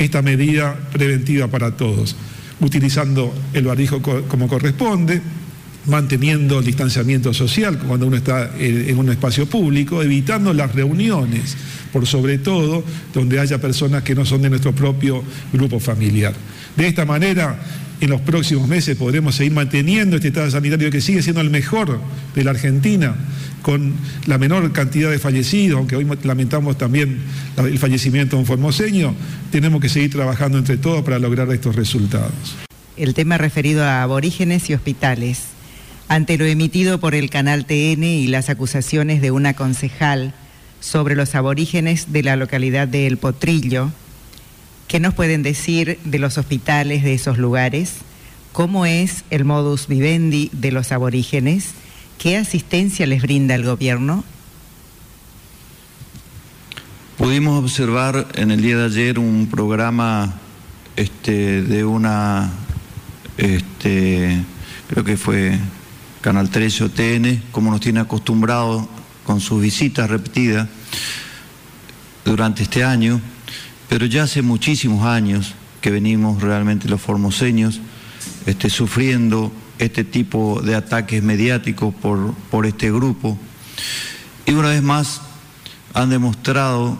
esta 0.00 0.20
medida 0.20 0.74
preventiva 0.92 1.46
para 1.46 1.76
todos, 1.76 2.16
utilizando 2.58 3.32
el 3.52 3.66
barbijo 3.66 4.02
como 4.02 4.48
corresponde, 4.48 5.22
manteniendo 5.88 6.58
el 6.58 6.64
distanciamiento 6.64 7.32
social 7.34 7.78
cuando 7.78 8.06
uno 8.06 8.16
está 8.16 8.50
en 8.58 8.98
un 8.98 9.10
espacio 9.10 9.46
público, 9.46 10.02
evitando 10.02 10.52
las 10.52 10.74
reuniones, 10.74 11.56
por 11.92 12.06
sobre 12.06 12.38
todo 12.38 12.84
donde 13.14 13.40
haya 13.40 13.60
personas 13.60 14.02
que 14.02 14.14
no 14.14 14.24
son 14.24 14.42
de 14.42 14.50
nuestro 14.50 14.74
propio 14.74 15.22
grupo 15.52 15.80
familiar. 15.80 16.34
De 16.76 16.86
esta 16.86 17.04
manera, 17.04 17.58
en 18.00 18.10
los 18.10 18.20
próximos 18.20 18.68
meses 18.68 18.96
podremos 18.96 19.34
seguir 19.34 19.52
manteniendo 19.52 20.16
este 20.16 20.28
estado 20.28 20.50
sanitario 20.50 20.90
que 20.90 21.00
sigue 21.00 21.22
siendo 21.22 21.40
el 21.40 21.50
mejor 21.50 22.00
de 22.34 22.44
la 22.44 22.52
Argentina, 22.52 23.16
con 23.62 23.94
la 24.26 24.38
menor 24.38 24.72
cantidad 24.72 25.10
de 25.10 25.18
fallecidos, 25.18 25.78
aunque 25.78 25.96
hoy 25.96 26.06
lamentamos 26.22 26.78
también 26.78 27.18
el 27.56 27.78
fallecimiento 27.78 28.36
de 28.36 28.40
un 28.40 28.46
formoseño, 28.46 29.14
tenemos 29.50 29.80
que 29.80 29.88
seguir 29.88 30.10
trabajando 30.10 30.58
entre 30.58 30.76
todos 30.76 31.02
para 31.02 31.18
lograr 31.18 31.50
estos 31.52 31.74
resultados. 31.74 32.56
El 32.96 33.14
tema 33.14 33.38
referido 33.38 33.84
a 33.84 34.02
aborígenes 34.02 34.70
y 34.70 34.74
hospitales. 34.74 35.57
Ante 36.08 36.38
lo 36.38 36.46
emitido 36.46 36.98
por 37.00 37.14
el 37.14 37.28
canal 37.28 37.66
TN 37.66 38.02
y 38.02 38.28
las 38.28 38.48
acusaciones 38.48 39.20
de 39.20 39.30
una 39.30 39.52
concejal 39.52 40.32
sobre 40.80 41.14
los 41.14 41.34
aborígenes 41.34 42.12
de 42.12 42.22
la 42.22 42.36
localidad 42.36 42.88
de 42.88 43.06
El 43.06 43.18
Potrillo, 43.18 43.90
¿qué 44.86 45.00
nos 45.00 45.12
pueden 45.12 45.42
decir 45.42 45.98
de 46.04 46.18
los 46.18 46.38
hospitales 46.38 47.04
de 47.04 47.12
esos 47.12 47.36
lugares? 47.36 47.96
¿Cómo 48.52 48.86
es 48.86 49.24
el 49.28 49.44
modus 49.44 49.86
vivendi 49.86 50.48
de 50.54 50.72
los 50.72 50.92
aborígenes? 50.92 51.72
¿Qué 52.16 52.38
asistencia 52.38 53.06
les 53.06 53.20
brinda 53.20 53.54
el 53.54 53.64
gobierno? 53.64 54.24
Pudimos 57.18 57.62
observar 57.62 58.28
en 58.34 58.50
el 58.50 58.62
día 58.62 58.78
de 58.78 58.86
ayer 58.86 59.18
un 59.18 59.46
programa 59.50 60.36
este, 60.96 61.62
de 61.62 61.84
una, 61.84 62.50
este, 63.36 64.42
creo 64.88 65.04
que 65.04 65.18
fue 65.18 65.58
Canal 66.20 66.50
13 66.50 66.84
o 66.84 66.90
TN, 66.90 67.42
como 67.52 67.70
nos 67.70 67.80
tiene 67.80 68.00
acostumbrado 68.00 68.88
con 69.24 69.40
sus 69.40 69.62
visitas 69.62 70.10
repetidas 70.10 70.68
durante 72.24 72.64
este 72.64 72.82
año, 72.82 73.20
pero 73.88 74.06
ya 74.06 74.24
hace 74.24 74.42
muchísimos 74.42 75.06
años 75.06 75.54
que 75.80 75.90
venimos 75.90 76.42
realmente 76.42 76.88
los 76.88 77.00
formoseños 77.00 77.80
este, 78.46 78.68
sufriendo 78.68 79.52
este 79.78 80.02
tipo 80.02 80.60
de 80.60 80.74
ataques 80.74 81.22
mediáticos 81.22 81.94
por, 81.94 82.34
por 82.50 82.66
este 82.66 82.90
grupo. 82.90 83.38
Y 84.44 84.52
una 84.52 84.70
vez 84.70 84.82
más 84.82 85.20
han 85.94 86.10
demostrado 86.10 86.98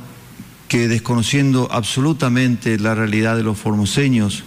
que 0.68 0.87
desconociendo 0.87 1.68
absolutamente 1.72 2.78
la 2.78 2.94
realidad 2.94 3.37
de 3.37 3.42
los 3.42 3.59
formoseños, 3.59 4.44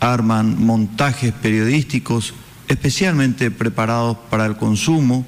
arman 0.00 0.64
montajes 0.64 1.32
periodísticos 1.32 2.34
especialmente 2.70 3.50
preparados 3.50 4.16
para 4.30 4.46
el 4.46 4.56
consumo 4.56 5.26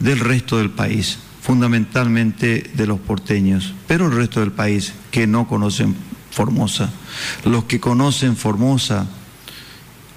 del 0.00 0.18
resto 0.18 0.58
del 0.58 0.70
país, 0.70 1.16
fundamentalmente 1.40 2.72
de 2.74 2.86
los 2.88 2.98
porteños, 2.98 3.72
pero 3.86 4.06
el 4.06 4.12
resto 4.12 4.40
del 4.40 4.50
país 4.50 4.92
que 5.12 5.28
no 5.28 5.46
conocen 5.46 5.94
Formosa. 6.32 6.90
Los 7.44 7.64
que 7.64 7.78
conocen 7.78 8.36
Formosa, 8.36 9.06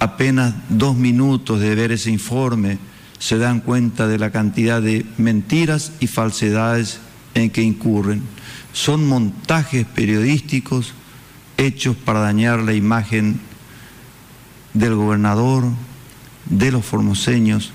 apenas 0.00 0.54
dos 0.68 0.96
minutos 0.96 1.60
de 1.60 1.74
ver 1.74 1.92
ese 1.92 2.10
informe, 2.10 2.78
se 3.18 3.38
dan 3.38 3.60
cuenta 3.60 4.08
de 4.08 4.18
la 4.18 4.32
cantidad 4.32 4.82
de 4.82 5.06
mentiras 5.18 5.92
y 6.00 6.08
falsedades 6.08 6.98
en 7.34 7.50
que 7.50 7.62
incurren. 7.62 8.22
Son 8.72 9.06
montajes 9.06 9.86
periodísticos 9.86 10.94
hechos 11.58 11.96
para 11.96 12.20
dañar 12.20 12.58
la 12.60 12.74
imagen 12.74 13.38
del 14.74 14.96
gobernador, 14.96 15.64
de 16.50 16.72
los 16.72 16.84
formoseños, 16.84 17.72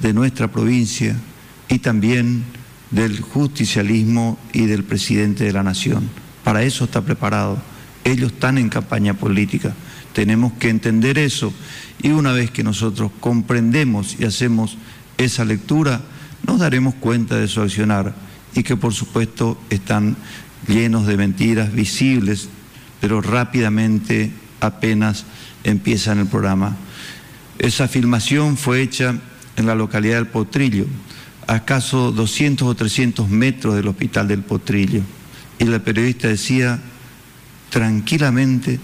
de 0.00 0.12
nuestra 0.12 0.48
provincia 0.48 1.16
y 1.68 1.78
también 1.78 2.44
del 2.90 3.20
justicialismo 3.20 4.38
y 4.52 4.66
del 4.66 4.84
presidente 4.84 5.44
de 5.44 5.52
la 5.52 5.62
nación. 5.62 6.08
Para 6.44 6.62
eso 6.62 6.84
está 6.84 7.02
preparado. 7.02 7.58
Ellos 8.04 8.32
están 8.32 8.58
en 8.58 8.68
campaña 8.68 9.14
política. 9.14 9.74
Tenemos 10.12 10.52
que 10.54 10.70
entender 10.70 11.18
eso 11.18 11.52
y 12.02 12.10
una 12.10 12.32
vez 12.32 12.50
que 12.50 12.64
nosotros 12.64 13.10
comprendemos 13.20 14.16
y 14.18 14.24
hacemos 14.24 14.78
esa 15.18 15.44
lectura, 15.44 16.00
nos 16.46 16.60
daremos 16.60 16.94
cuenta 16.94 17.36
de 17.36 17.48
su 17.48 17.60
accionar 17.60 18.14
y 18.54 18.62
que 18.62 18.76
por 18.76 18.94
supuesto 18.94 19.58
están 19.68 20.16
llenos 20.66 21.06
de 21.06 21.16
mentiras 21.16 21.72
visibles, 21.72 22.48
pero 23.00 23.20
rápidamente 23.20 24.32
apenas 24.60 25.24
empiezan 25.64 26.18
el 26.18 26.26
programa. 26.26 26.76
Esa 27.58 27.88
filmación 27.88 28.56
fue 28.56 28.82
hecha 28.82 29.18
en 29.56 29.66
la 29.66 29.74
localidad 29.74 30.16
del 30.16 30.28
Potrillo, 30.28 30.86
a 31.46 31.54
acaso 31.54 32.12
200 32.12 32.68
o 32.68 32.74
300 32.74 33.28
metros 33.28 33.74
del 33.74 33.88
hospital 33.88 34.28
del 34.28 34.42
Potrillo. 34.42 35.02
Y 35.58 35.64
la 35.64 35.80
periodista 35.80 36.28
decía 36.28 36.80
tranquilamente 37.70 38.78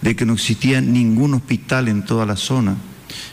de 0.00 0.16
que 0.16 0.24
no 0.24 0.34
existía 0.34 0.80
ningún 0.80 1.34
hospital 1.34 1.88
en 1.88 2.04
toda 2.04 2.24
la 2.24 2.36
zona, 2.36 2.76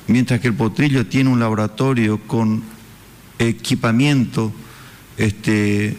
mientras 0.07 0.39
que 0.39 0.47
el 0.47 0.55
Potrillo 0.55 1.05
tiene 1.05 1.29
un 1.29 1.39
laboratorio 1.39 2.19
con 2.25 2.63
equipamiento 3.37 4.51
este, 5.17 5.95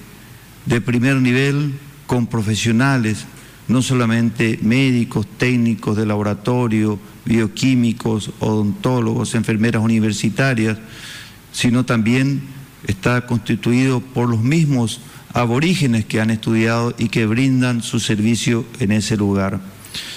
de 0.66 0.80
primer 0.80 1.16
nivel, 1.16 1.78
con 2.06 2.26
profesionales, 2.26 3.26
no 3.68 3.83
solamente 3.83 4.59
médicos, 4.62 5.26
técnicos 5.37 5.96
de 5.96 6.07
laboratorio, 6.07 6.98
bioquímicos, 7.24 8.33
odontólogos, 8.40 9.35
enfermeras 9.35 9.83
universitarias, 9.83 10.78
sino 11.52 11.85
también 11.85 12.42
está 12.87 13.26
constituido 13.26 14.00
por 14.00 14.28
los 14.28 14.40
mismos 14.40 15.00
aborígenes 15.35 16.07
que 16.07 16.20
han 16.20 16.31
estudiado 16.31 16.94
y 16.98 17.09
que 17.09 17.26
brindan 17.26 17.83
su 17.83 18.00
servicio 18.00 18.64
en 18.81 18.92
ese 18.92 19.16
lugar. 19.16 19.61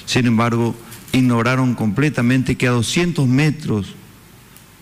Sin 0.05 0.25
embargo, 0.25 0.75
ignoraron 1.11 1.75
completamente 1.75 2.55
que 2.55 2.67
a 2.67 2.71
200 2.71 3.27
metros 3.27 3.95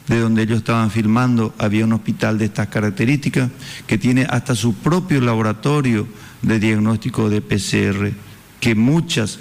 de 0.07 0.19
donde 0.19 0.43
ellos 0.43 0.59
estaban 0.59 0.91
filmando 0.91 1.53
había 1.57 1.85
un 1.85 1.93
hospital 1.93 2.37
de 2.37 2.45
estas 2.45 2.67
características 2.67 3.49
que 3.85 3.97
tiene 3.97 4.25
hasta 4.29 4.55
su 4.55 4.73
propio 4.73 5.21
laboratorio 5.21 6.07
de 6.41 6.59
diagnóstico 6.59 7.29
de 7.29 7.41
PCR, 7.41 8.11
que 8.59 8.75
muchas 8.75 9.39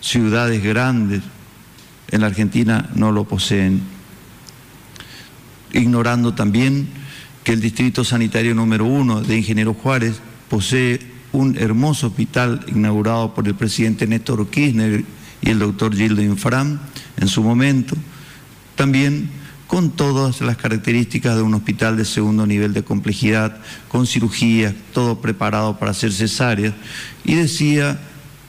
ciudades 0.00 0.62
grandes 0.62 1.22
en 2.10 2.20
la 2.20 2.26
Argentina 2.26 2.88
no 2.94 3.12
lo 3.12 3.24
poseen. 3.24 3.80
Ignorando 5.72 6.34
también 6.34 6.88
que 7.44 7.52
el 7.52 7.60
Distrito 7.60 8.04
Sanitario 8.04 8.54
número 8.54 8.84
uno 8.84 9.20
de 9.20 9.38
Ingeniero 9.38 9.74
Juárez 9.74 10.20
posee 10.48 11.00
un 11.32 11.56
hermoso 11.56 12.08
hospital 12.08 12.64
inaugurado 12.68 13.34
por 13.34 13.46
el 13.46 13.54
presidente 13.54 14.06
Néstor 14.06 14.48
Kirchner 14.50 15.04
y 15.40 15.50
el 15.50 15.58
doctor 15.58 15.94
Gildo 15.94 16.22
Infram 16.22 16.80
en 17.16 17.28
su 17.28 17.42
momento, 17.42 17.96
también 18.74 19.30
con 19.68 19.90
todas 19.90 20.40
las 20.40 20.56
características 20.56 21.36
de 21.36 21.42
un 21.42 21.54
hospital 21.54 21.96
de 21.96 22.04
segundo 22.04 22.44
nivel 22.44 22.72
de 22.72 22.82
complejidad, 22.82 23.58
con 23.88 24.04
cirugías, 24.04 24.74
todo 24.92 25.20
preparado 25.20 25.78
para 25.78 25.92
hacer 25.92 26.12
cesáreas. 26.12 26.74
Y 27.24 27.36
decía 27.36 28.00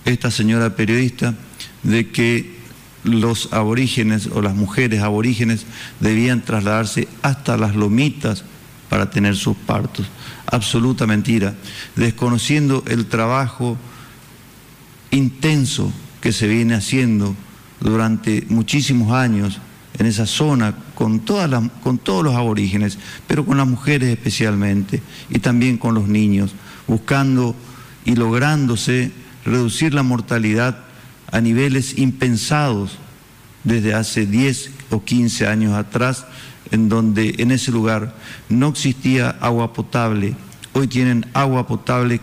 esta 0.06 0.32
señora 0.32 0.76
periodista 0.76 1.36
de 1.84 2.10
que 2.10 2.62
los 3.04 3.52
aborígenes 3.52 4.28
o 4.28 4.42
las 4.42 4.56
mujeres 4.56 5.02
aborígenes 5.02 5.66
debían 6.00 6.42
trasladarse 6.42 7.08
hasta 7.22 7.58
las 7.58 7.76
lomitas 7.76 8.44
para 8.90 9.10
tener 9.10 9.36
sus 9.36 9.56
partos. 9.56 10.06
Absoluta 10.46 11.08
mentira, 11.08 11.56
desconociendo 11.96 12.84
el 12.88 13.06
trabajo 13.06 13.78
intenso 15.12 15.92
que 16.20 16.32
se 16.32 16.48
viene 16.48 16.76
haciendo 16.76 17.36
durante 17.80 18.46
muchísimos 18.50 19.12
años 19.12 19.60
en 19.98 20.06
esa 20.06 20.26
zona 20.26 20.76
con, 20.96 21.22
todas 21.22 21.50
con 21.84 21.98
todos 21.98 22.24
los 22.24 22.36
aborígenes, 22.36 22.98
pero 23.28 23.46
con 23.46 23.58
las 23.58 23.68
mujeres 23.68 24.10
especialmente 24.10 25.02
y 25.30 25.40
también 25.40 25.78
con 25.78 25.96
los 25.96 26.08
niños, 26.08 26.52
buscando 26.88 27.56
y 28.06 28.16
lográndose 28.16 29.12
reducir 29.45 29.93
la 29.93 30.04
mortalidad 30.04 30.80
a 31.32 31.41
niveles 31.41 31.97
impensados 31.97 32.97
desde 33.63 33.93
hace 33.93 34.25
10 34.25 34.71
o 34.89 35.04
15 35.04 35.47
años 35.47 35.73
atrás, 35.73 36.25
en 36.71 36.89
donde 36.89 37.36
en 37.39 37.51
ese 37.51 37.71
lugar 37.71 38.15
no 38.49 38.69
existía 38.69 39.30
agua 39.41 39.73
potable. 39.73 40.36
Hoy 40.73 40.88
tienen 40.88 41.25
agua 41.34 41.67
potable 41.67 42.21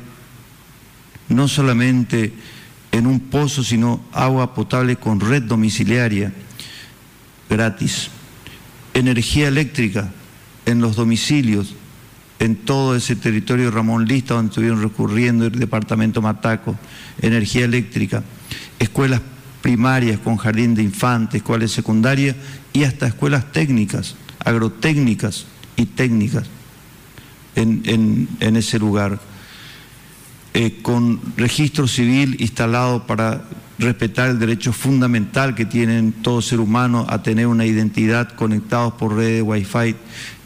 no 1.29 1.49
solamente 1.49 2.33
en 2.93 3.07
un 3.07 3.21
pozo, 3.21 3.63
sino 3.63 4.03
agua 4.13 4.55
potable 4.55 4.97
con 4.97 5.21
red 5.21 5.43
domiciliaria 5.43 6.33
gratis. 7.49 8.11
Energía 8.95 9.49
eléctrica 9.49 10.11
en 10.67 10.81
los 10.81 10.97
domicilios, 10.97 11.75
en 12.39 12.57
todo 12.57 12.95
ese 12.95 13.17
territorio 13.17 13.71
Ramón 13.71 14.07
Lista, 14.07 14.35
donde 14.35 14.51
estuvieron 14.51 14.83
recurriendo 14.83 15.47
el 15.47 15.59
departamento 15.59 16.23
Mataco, 16.23 16.77
energía 17.21 17.65
eléctrica, 17.65 18.23
escuelas 18.79 19.21
primarias 19.61 20.21
con 20.21 20.37
jardín 20.37 20.75
de 20.75 20.83
infantes, 20.83 21.39
escuelas 21.39 21.73
secundarias 21.73 22.37
y 22.73 22.85
hasta 22.85 23.09
escuelas 23.09 23.51
técnicas, 23.53 24.15
agrotécnicas 24.45 25.47
y 25.77 25.87
técnicas 25.87 26.47
en, 27.57 28.29
ese 28.41 28.79
lugar, 28.79 29.19
eh, 30.55 30.79
con 30.81 31.21
registro 31.37 31.89
civil 31.89 32.37
instalado 32.39 33.07
para 33.07 33.45
respetar 33.79 34.31
el 34.31 34.39
derecho 34.39 34.73
fundamental 34.73 35.55
que 35.55 35.65
tienen 35.65 36.13
todo 36.13 36.41
ser 36.41 36.61
humano 36.61 37.07
a 37.09 37.23
tener 37.23 37.47
una 37.47 37.67
identidad 37.67 38.31
conectados 38.31 38.95
por 38.95 39.17
redes 39.17 39.37
de 39.37 39.43
Wi-Fi. 39.43 39.97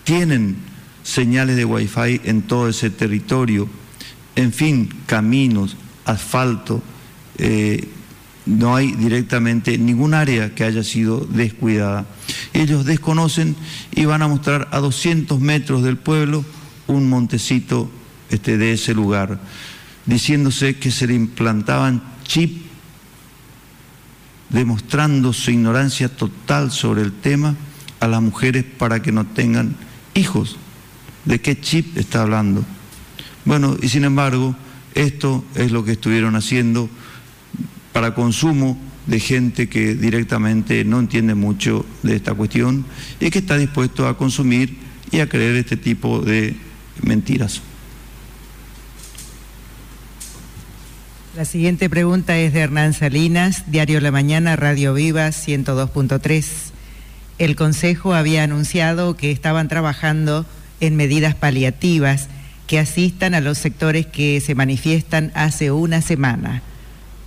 Tienen 0.04 0.56
señales 1.02 1.56
de 1.56 1.64
Wi-Fi 1.64 2.20
en 2.24 2.42
todo 2.42 2.68
ese 2.68 2.90
territorio. 2.90 3.68
En 4.36 4.52
fin, 4.52 4.88
caminos, 5.06 5.76
asfalto. 6.04 6.82
Eh, 7.38 7.88
no 8.44 8.74
hay 8.74 8.92
directamente 8.92 9.78
ningún 9.78 10.14
área 10.14 10.54
que 10.54 10.64
haya 10.64 10.82
sido 10.82 11.20
descuidada. 11.20 12.06
Ellos 12.52 12.84
desconocen 12.84 13.56
y 13.92 14.04
van 14.04 14.22
a 14.22 14.28
mostrar 14.28 14.68
a 14.72 14.80
200 14.80 15.40
metros 15.40 15.82
del 15.82 15.96
pueblo 15.96 16.44
un 16.88 17.08
montecito 17.08 17.90
este, 18.30 18.58
de 18.58 18.72
ese 18.72 18.94
lugar, 18.94 19.40
diciéndose 20.06 20.76
que 20.78 20.90
se 20.90 21.06
le 21.06 21.14
implantaban 21.14 22.02
chips 22.24 22.62
demostrando 24.52 25.32
su 25.32 25.50
ignorancia 25.50 26.08
total 26.08 26.70
sobre 26.70 27.02
el 27.02 27.12
tema 27.12 27.56
a 28.00 28.06
las 28.06 28.20
mujeres 28.20 28.64
para 28.64 29.00
que 29.00 29.10
no 29.10 29.24
tengan 29.26 29.76
hijos. 30.14 30.58
¿De 31.24 31.40
qué 31.40 31.60
chip 31.60 31.96
está 31.96 32.22
hablando? 32.22 32.64
Bueno, 33.44 33.76
y 33.80 33.88
sin 33.88 34.04
embargo, 34.04 34.56
esto 34.94 35.44
es 35.54 35.72
lo 35.72 35.84
que 35.84 35.92
estuvieron 35.92 36.36
haciendo 36.36 36.88
para 37.92 38.14
consumo 38.14 38.78
de 39.06 39.20
gente 39.20 39.68
que 39.68 39.94
directamente 39.94 40.84
no 40.84 41.00
entiende 41.00 41.34
mucho 41.34 41.84
de 42.02 42.16
esta 42.16 42.34
cuestión 42.34 42.84
y 43.20 43.30
que 43.30 43.40
está 43.40 43.56
dispuesto 43.56 44.06
a 44.06 44.16
consumir 44.16 44.78
y 45.10 45.20
a 45.20 45.28
creer 45.28 45.56
este 45.56 45.76
tipo 45.76 46.20
de 46.20 46.56
mentiras. 47.02 47.62
La 51.36 51.44
siguiente 51.46 51.88
pregunta 51.88 52.36
es 52.36 52.52
de 52.52 52.60
Hernán 52.60 52.92
Salinas, 52.92 53.64
Diario 53.70 54.00
La 54.00 54.10
Mañana, 54.10 54.54
Radio 54.54 54.92
Viva 54.92 55.28
102.3. 55.28 56.44
El 57.38 57.56
Consejo 57.56 58.12
había 58.12 58.44
anunciado 58.44 59.16
que 59.16 59.30
estaban 59.30 59.68
trabajando 59.68 60.46
en 60.82 60.96
medidas 60.96 61.34
paliativas 61.36 62.28
que 62.66 62.78
asistan 62.78 63.34
a 63.34 63.40
los 63.40 63.56
sectores 63.56 64.04
que 64.04 64.40
se 64.40 64.54
manifiestan 64.54 65.30
hace 65.34 65.70
una 65.70 66.02
semana 66.02 66.60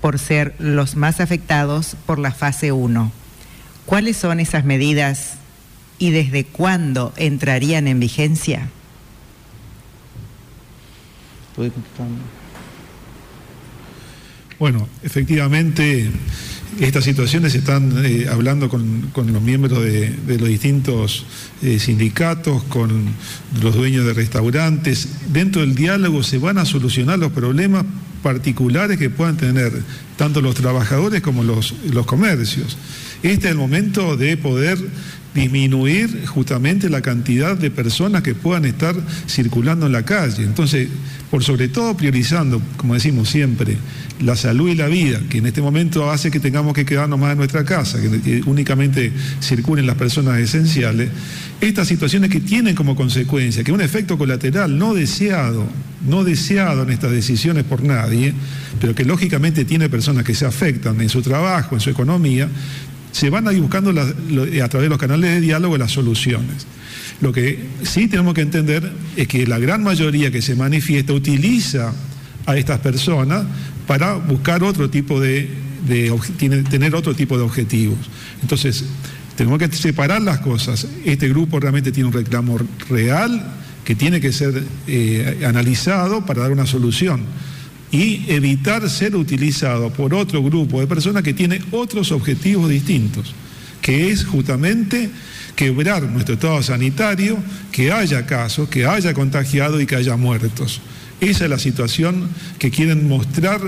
por 0.01 0.19
ser 0.19 0.55
los 0.59 0.95
más 0.95 1.21
afectados 1.21 1.95
por 2.05 2.19
la 2.19 2.31
fase 2.31 2.73
1. 2.73 3.11
¿Cuáles 3.85 4.17
son 4.17 4.39
esas 4.39 4.65
medidas 4.65 5.35
y 5.97 6.11
desde 6.11 6.43
cuándo 6.43 7.13
entrarían 7.15 7.87
en 7.87 7.99
vigencia? 8.01 8.69
Bueno, 14.59 14.87
efectivamente 15.01 16.11
estas 16.79 17.03
situaciones 17.03 17.53
se 17.53 17.59
están 17.59 18.05
eh, 18.05 18.27
hablando 18.29 18.69
con, 18.69 19.11
los 19.15 19.41
miembros 19.41 19.81
de, 19.81 20.13
los 20.39 20.49
distintos 20.49 21.25
eh, 21.61 21.79
sindicatos, 21.79 22.63
con 22.63 23.05
los 23.61 23.75
dueños 23.75 24.05
de 24.05 24.13
restaurantes. 24.13 25.07
Dentro 25.31 25.61
del 25.61 25.75
diálogo 25.75 26.23
se 26.23 26.37
van 26.37 26.57
a 26.57 26.65
solucionar 26.65 27.19
los 27.19 27.31
problemas 27.31 27.85
particulares 28.21 28.97
que 28.97 29.09
puedan 29.09 29.37
tener 29.37 29.71
tanto 30.17 30.41
los 30.41 30.55
trabajadores 30.55 31.21
como 31.21 31.43
los, 31.43 31.75
los 31.91 32.05
comercios. 32.05 32.77
Este 33.23 33.47
es 33.47 33.51
el 33.51 33.57
momento 33.57 34.17
de 34.17 34.35
poder 34.35 34.77
disminuir 35.35 36.25
justamente 36.25 36.89
la 36.89 37.01
cantidad 37.01 37.57
de 37.57 37.69
personas 37.69 38.23
que 38.23 38.33
puedan 38.33 38.63
estar 38.63 38.95
circulando 39.27 39.85
en 39.85 39.91
la 39.91 40.03
calle. 40.03 40.43
Entonces, 40.43 40.87
por 41.29 41.43
sobre 41.43 41.67
todo 41.67 41.95
priorizando, 41.97 42.61
como 42.77 42.93
decimos 42.93 43.29
siempre, 43.29 43.77
la 44.21 44.37
salud 44.37 44.69
y 44.69 44.75
la 44.75 44.87
vida, 44.87 45.19
que 45.29 45.39
en 45.39 45.45
este 45.45 45.61
momento 45.61 46.09
hace 46.09 46.31
que 46.31 46.39
tengamos 46.39 46.73
que 46.73 46.85
quedarnos 46.85 47.19
más 47.19 47.33
en 47.33 47.37
nuestra 47.37 47.65
casa, 47.65 47.99
que 48.01 48.41
únicamente 48.45 49.11
circulen 49.41 49.85
las 49.85 49.97
personas 49.97 50.39
esenciales, 50.39 51.09
estas 51.59 51.89
situaciones 51.89 52.29
que 52.29 52.39
tienen 52.39 52.73
como 52.73 52.95
consecuencia 52.95 53.63
que 53.63 53.73
un 53.73 53.81
efecto 53.81 54.17
colateral 54.17 54.77
no 54.77 54.93
deseado, 54.93 55.67
no 56.07 56.23
deseado 56.23 56.83
en 56.83 56.91
estas 56.91 57.11
decisiones 57.11 57.65
por 57.65 57.83
nadie, 57.83 58.33
pero 58.79 58.95
que 58.95 59.03
lógicamente 59.03 59.65
tiene 59.65 59.89
personas 59.89 60.23
que 60.23 60.33
se 60.33 60.45
afectan 60.45 61.01
en 61.01 61.09
su 61.09 61.21
trabajo, 61.21 61.75
en 61.75 61.81
su 61.81 61.89
economía, 61.89 62.47
se 63.15 63.29
van 63.29 63.47
a 63.47 63.53
ir 63.53 63.61
buscando 63.61 63.91
a 63.91 64.67
través 64.67 64.85
de 64.85 64.89
los 64.89 64.97
canales 64.97 65.35
de 65.35 65.39
diálogo 65.39 65.77
las 65.77 65.93
soluciones. 65.93 66.67
Lo 67.21 67.31
que 67.31 67.63
sí 67.83 68.09
tenemos 68.09 68.33
que 68.33 68.41
entender 68.41 68.91
es 69.15 69.29
que 69.29 69.47
la 69.47 69.57
gran 69.57 69.81
mayoría 69.83 70.31
que 70.31 70.41
se 70.41 70.53
manifiesta 70.53 71.13
utiliza 71.13 71.93
a 72.45 72.57
estas 72.57 72.79
personas 72.79 73.45
para 73.87 74.15
buscar 74.15 74.63
otro 74.63 74.89
tipo 74.89 75.21
de, 75.21 75.49
tener 76.69 76.93
otro 76.93 77.15
tipo 77.15 77.37
de 77.37 77.43
objetivos. 77.43 77.99
Entonces, 78.41 78.83
tenemos 79.37 79.59
que 79.59 79.71
separar 79.71 80.21
las 80.21 80.39
cosas. 80.39 80.85
Este 81.05 81.29
grupo 81.29 81.61
realmente 81.61 81.93
tiene 81.93 82.07
un 82.07 82.13
reclamo 82.13 82.59
real 82.89 83.49
que 83.85 83.95
tiene 83.95 84.19
que 84.19 84.33
ser 84.33 84.61
eh, 84.87 85.41
analizado 85.47 86.25
para 86.25 86.41
dar 86.41 86.51
una 86.51 86.65
solución 86.65 87.21
y 87.95 88.25
evitar 88.27 88.89
ser 88.89 89.15
utilizado 89.15 89.89
por 89.89 90.13
otro 90.13 90.43
grupo 90.43 90.81
de 90.81 90.87
personas 90.87 91.23
que 91.23 91.33
tiene 91.33 91.61
otros 91.71 92.11
objetivos 92.11 92.69
distintos, 92.69 93.33
que 93.81 94.11
es 94.11 94.25
justamente 94.25 95.09
quebrar 95.55 96.03
nuestro 96.03 96.33
estado 96.33 96.61
sanitario, 96.61 97.37
que 97.71 97.93
haya 97.93 98.25
casos, 98.25 98.67
que 98.67 98.85
haya 98.85 99.13
contagiados 99.13 99.81
y 99.81 99.85
que 99.85 99.95
haya 99.95 100.17
muertos. 100.17 100.81
Esa 101.21 101.45
es 101.45 101.49
la 101.49 101.57
situación 101.57 102.27
que 102.59 102.69
quieren 102.69 103.07
mostrar 103.07 103.61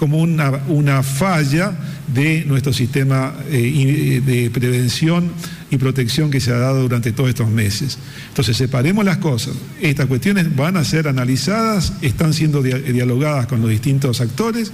como 0.00 0.16
una, 0.16 1.02
falla 1.02 1.74
de 2.06 2.46
nuestro 2.46 2.72
sistema 2.72 3.34
eh, 3.50 4.22
de 4.24 4.48
prevención 4.48 5.30
y 5.70 5.76
protección 5.76 6.30
que 6.30 6.40
se 6.40 6.52
ha 6.52 6.56
dado 6.56 6.80
durante 6.80 7.12
todos 7.12 7.28
estos 7.28 7.50
meses. 7.50 7.98
Entonces, 8.28 8.56
separemos 8.56 9.04
las 9.04 9.18
cosas. 9.18 9.52
Estas 9.78 10.06
cuestiones 10.06 10.56
van 10.56 10.78
a 10.78 10.84
ser 10.84 11.06
analizadas, 11.06 11.92
están 12.00 12.32
siendo 12.32 12.62
dialogadas 12.62 13.46
con 13.46 13.60
los 13.60 13.68
distintos 13.68 14.22
actores 14.22 14.72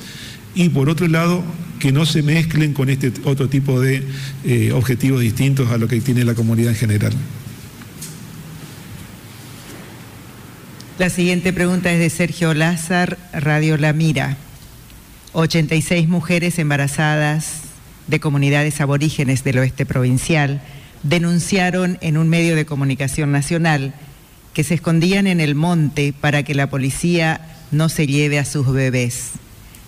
y 0.55 0.69
por 0.69 0.89
otro 0.89 1.09
lado, 1.09 1.43
que 1.81 1.91
no 1.91 2.07
se 2.07 2.23
mezclen 2.23 2.73
con 2.73 2.89
este 2.89 3.13
otro 3.25 3.49
tipo 3.49 3.81
de 3.81 4.05
eh, 4.45 4.71
objetivos 4.73 5.21
distintos 5.23 5.73
a 5.73 5.77
lo 5.77 5.89
que 5.89 6.01
tiene 6.01 6.25
la 6.25 6.35
comunidad 6.35 6.71
en 6.71 6.77
general. 6.77 7.13
La 11.01 11.11
siguiente 11.11 11.53
pregunta 11.53 11.93
es 11.93 11.99
de 11.99 12.11
Sergio 12.11 12.55
Lázar, 12.55 13.19
Radio 13.33 13.77
La 13.77 13.93
Mira. 13.93 14.39
86 15.39 16.09
mujeres 16.09 16.59
embarazadas 16.59 17.61
de 18.07 18.21
comunidades 18.21 18.81
aborígenes 18.81 19.45
del 19.45 19.59
oeste 19.59 19.85
provincial 19.85 20.63
denunciaron 21.03 21.99
en 22.01 22.17
un 22.17 22.31
medio 22.31 22.57
de 22.57 22.65
comunicación 22.65 23.33
nacional 23.33 23.93
que 24.55 24.65
se 24.65 24.73
escondían 24.73 25.27
en 25.27 25.41
el 25.41 25.55
monte 25.55 26.15
para 26.19 26.43
que 26.43 26.55
la 26.55 26.71
policía 26.71 27.59
no 27.71 27.91
se 27.91 28.07
lleve 28.07 28.39
a 28.39 28.47
sus 28.47 28.73
bebés. 28.73 29.33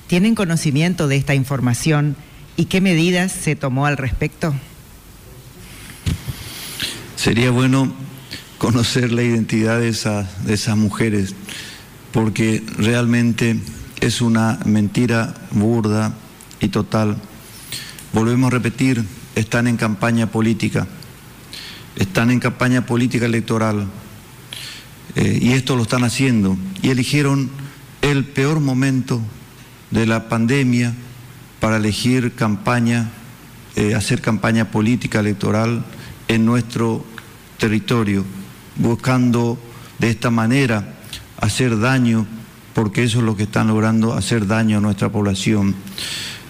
¿Tienen 0.07 0.35
conocimiento 0.35 1.09
de 1.09 1.17
esta 1.17 1.35
información 1.35 2.15
y 2.59 2.67
qué 2.67 2.83
medidas 2.83 3.33
se 3.33 3.57
tomó 3.57 3.87
al 3.87 3.97
respecto? 3.97 4.55
Sería 7.17 7.51
bueno 7.51 7.91
conocer 8.59 9.13
la 9.13 9.23
identidad 9.23 9.81
de, 9.81 9.89
esas 9.89 10.77
mujeres, 10.77 11.35
porque 12.13 12.63
realmente 12.77 13.57
es 14.01 14.21
una 14.21 14.59
mentira 14.65 15.35
burda 15.51 16.15
y 16.61 16.69
total. 16.69 17.17
Volvemos 18.13 18.49
a 18.49 18.57
repetir, 18.57 19.05
están 19.35 19.67
en 19.67 19.77
campaña 19.77 20.29
política, 20.29 20.87
están 21.97 22.31
en 22.31 22.41
campaña 22.41 22.87
política 22.87 23.27
electoral. 23.27 23.87
Eh, 25.15 25.39
y 25.41 25.53
esto 25.53 25.77
lo 25.77 25.83
están 25.83 26.05
haciendo. 26.05 26.57
Y 26.83 26.91
eligieron 26.91 27.51
el 28.03 28.25
peor 28.25 28.61
momento 28.61 29.21
de 29.91 30.07
la 30.07 30.29
pandemia 30.29 30.95
para 31.61 31.79
elegir 31.79 32.35
campaña, 32.35 33.11
eh, 33.75 33.95
hacer 33.95 34.21
campaña 34.21 34.71
política 34.71 35.21
electoral 35.21 35.85
en 36.29 36.45
nuestro 36.45 37.05
territorio, 37.59 38.25
buscando 38.77 39.59
de 39.99 40.11
esta 40.11 40.31
manera 40.31 40.95
hacer 41.41 41.79
daño 41.81 42.27
porque 42.79 43.03
eso 43.03 43.19
es 43.19 43.25
lo 43.25 43.37
que 43.37 43.43
están 43.43 43.67
logrando 43.67 44.15
hacer 44.15 44.47
daño 44.47 44.79
a 44.79 44.81
nuestra 44.81 45.09
población. 45.09 45.75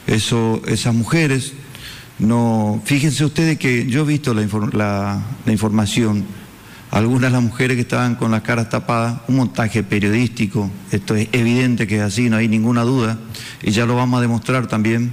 Eso, 0.07 0.61
esas 0.67 0.95
mujeres, 0.95 1.55
no, 2.19 2.83
fíjense 2.85 3.25
ustedes 3.25 3.59
que 3.59 3.87
yo 3.87 4.03
he 4.03 4.05
visto 4.05 4.35
la, 4.35 5.23
la 5.47 5.53
información, 5.53 6.27
algunas 6.91 7.31
de 7.31 7.37
las 7.39 7.43
mujeres 7.43 7.77
que 7.77 7.81
estaban 7.81 8.15
con 8.15 8.31
las 8.31 8.43
caras 8.43 8.69
tapadas, 8.69 9.23
un 9.27 9.37
montaje 9.37 9.83
periodístico, 9.83 10.71
esto 10.93 11.17
es 11.17 11.31
evidente 11.33 11.87
que 11.87 11.97
es 11.97 12.03
así, 12.03 12.29
no 12.29 12.37
hay 12.37 12.47
ninguna 12.47 12.83
duda, 12.83 13.19
y 13.63 13.71
ya 13.71 13.87
lo 13.87 13.97
vamos 13.97 14.19
a 14.19 14.21
demostrar 14.21 14.67
también, 14.67 15.13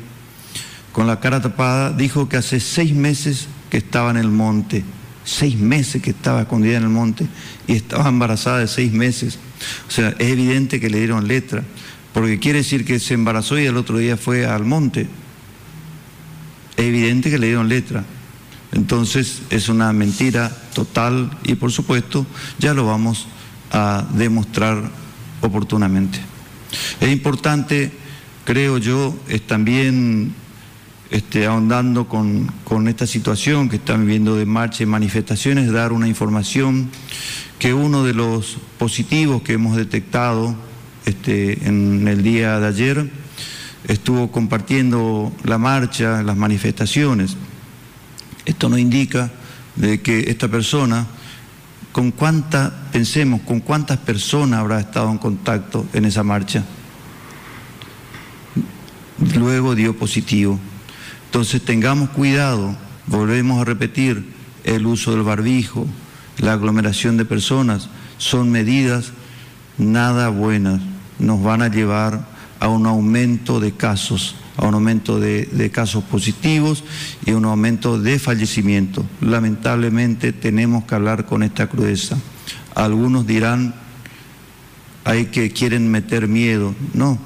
con 0.91 1.07
la 1.07 1.21
cara 1.21 1.41
tapada, 1.41 1.93
dijo 1.93 2.27
que 2.27 2.35
hace 2.35 2.59
seis 2.59 2.93
meses 2.93 3.47
que 3.69 3.77
estaba 3.77 4.11
en 4.11 4.17
el 4.17 4.31
monte, 4.31 4.83
seis 5.23 5.57
meses 5.57 6.01
que 6.01 6.09
estaba 6.09 6.41
escondida 6.41 6.75
en 6.75 6.83
el 6.83 6.89
monte, 6.89 7.25
y 7.67 7.77
estaba 7.77 8.09
embarazada 8.09 8.59
de 8.59 8.67
seis 8.67 8.91
meses. 8.91 9.39
O 9.87 9.91
sea, 9.91 10.09
es 10.19 10.31
evidente 10.31 10.79
que 10.79 10.89
le 10.89 10.99
dieron 10.99 11.27
letra, 11.27 11.63
porque 12.13 12.39
quiere 12.39 12.59
decir 12.59 12.85
que 12.85 12.99
se 12.99 13.13
embarazó 13.13 13.59
y 13.59 13.65
el 13.65 13.77
otro 13.77 13.97
día 13.97 14.17
fue 14.17 14.45
al 14.45 14.65
monte. 14.65 15.07
Es 16.77 16.85
evidente 16.85 17.29
que 17.29 17.37
le 17.37 17.47
dieron 17.47 17.69
letra. 17.69 18.03
Entonces 18.71 19.41
es 19.49 19.69
una 19.69 19.93
mentira 19.93 20.49
total 20.73 21.31
y 21.43 21.55
por 21.55 21.71
supuesto 21.71 22.25
ya 22.59 22.73
lo 22.73 22.85
vamos 22.85 23.27
a 23.71 24.05
demostrar 24.13 24.91
oportunamente. 25.41 26.19
Es 26.99 27.09
importante, 27.09 27.91
creo 28.43 28.77
yo, 28.77 29.17
es 29.29 29.45
también 29.47 30.33
este, 31.15 31.45
ahondando 31.45 32.09
con, 32.09 32.51
con, 32.65 32.89
esta 32.89 33.07
situación 33.07 33.69
que 33.69 33.77
están 33.77 34.01
viviendo 34.01 34.35
de 34.35 34.45
marcha 34.45 34.83
y 34.83 34.85
manifestaciones, 34.85 35.71
dar 35.71 35.93
una 35.93 36.09
información 36.09 36.89
que 37.57 37.73
uno 37.73 38.03
de 38.03 38.13
los 38.13 38.57
positivos 38.77 39.41
que 39.41 39.53
hemos 39.53 39.77
detectado 39.77 40.53
este, 41.05 41.69
en 41.69 42.05
el 42.09 42.21
día 42.21 42.59
de 42.59 42.67
ayer 42.67 43.09
estuvo 43.87 44.29
compartiendo 44.29 45.31
la 45.45 45.57
marcha, 45.57 46.21
las 46.21 46.35
manifestaciones. 46.35 47.37
Esto 48.43 48.67
nos 48.67 48.79
indica 48.79 49.31
de 49.77 50.01
que 50.01 50.29
esta 50.29 50.49
persona, 50.49 51.07
con 51.93 52.11
cuánta, 52.11 52.89
pensemos, 52.91 53.39
con 53.43 53.61
cuántas 53.61 53.99
personas 53.99 54.59
habrá 54.59 54.81
estado 54.81 55.09
en 55.11 55.17
contacto 55.17 55.85
en 55.93 56.03
esa 56.03 56.23
marcha. 56.23 56.65
Luego 59.33 59.75
dio 59.75 59.97
positivo. 59.97 60.59
Entonces 61.35 61.63
tengamos 61.63 62.11
cuidado, 62.11 62.77
volvemos 63.07 63.59
a 63.59 63.65
repetir 63.65 64.25
el 64.63 64.85
uso 64.85 65.11
del 65.11 65.23
barbijo, 65.23 65.85
la 66.37 66.53
aglomeración 66.53 67.17
de 67.17 67.25
personas, 67.25 67.89
son 68.17 68.51
medidas 68.51 69.11
nada 69.77 70.29
buenas, 70.29 70.79
nos 71.19 71.43
van 71.43 71.61
a 71.61 71.67
llevar 71.67 72.25
a 72.61 72.69
un 72.69 72.85
aumento 72.85 73.59
de 73.59 73.73
casos, 73.73 74.35
a 74.55 74.65
un 74.65 74.75
aumento 74.75 75.19
de, 75.19 75.69
casos 75.73 76.05
positivos 76.05 76.85
y 77.25 77.31
a 77.31 77.35
un 77.35 77.43
aumento 77.43 77.99
de 77.99 78.17
fallecimiento. 78.17 79.05
Lamentablemente 79.19 80.31
tenemos 80.31 80.85
que 80.85 80.95
hablar 80.95 81.25
con 81.25 81.43
esta 81.43 81.67
crudeza. 81.67 82.15
Algunos 82.75 83.27
dirán 83.27 83.75
hay 85.03 85.25
que 85.25 85.51
quieren 85.51 85.91
meter 85.91 86.29
miedo. 86.29 86.73
No, 86.93 87.19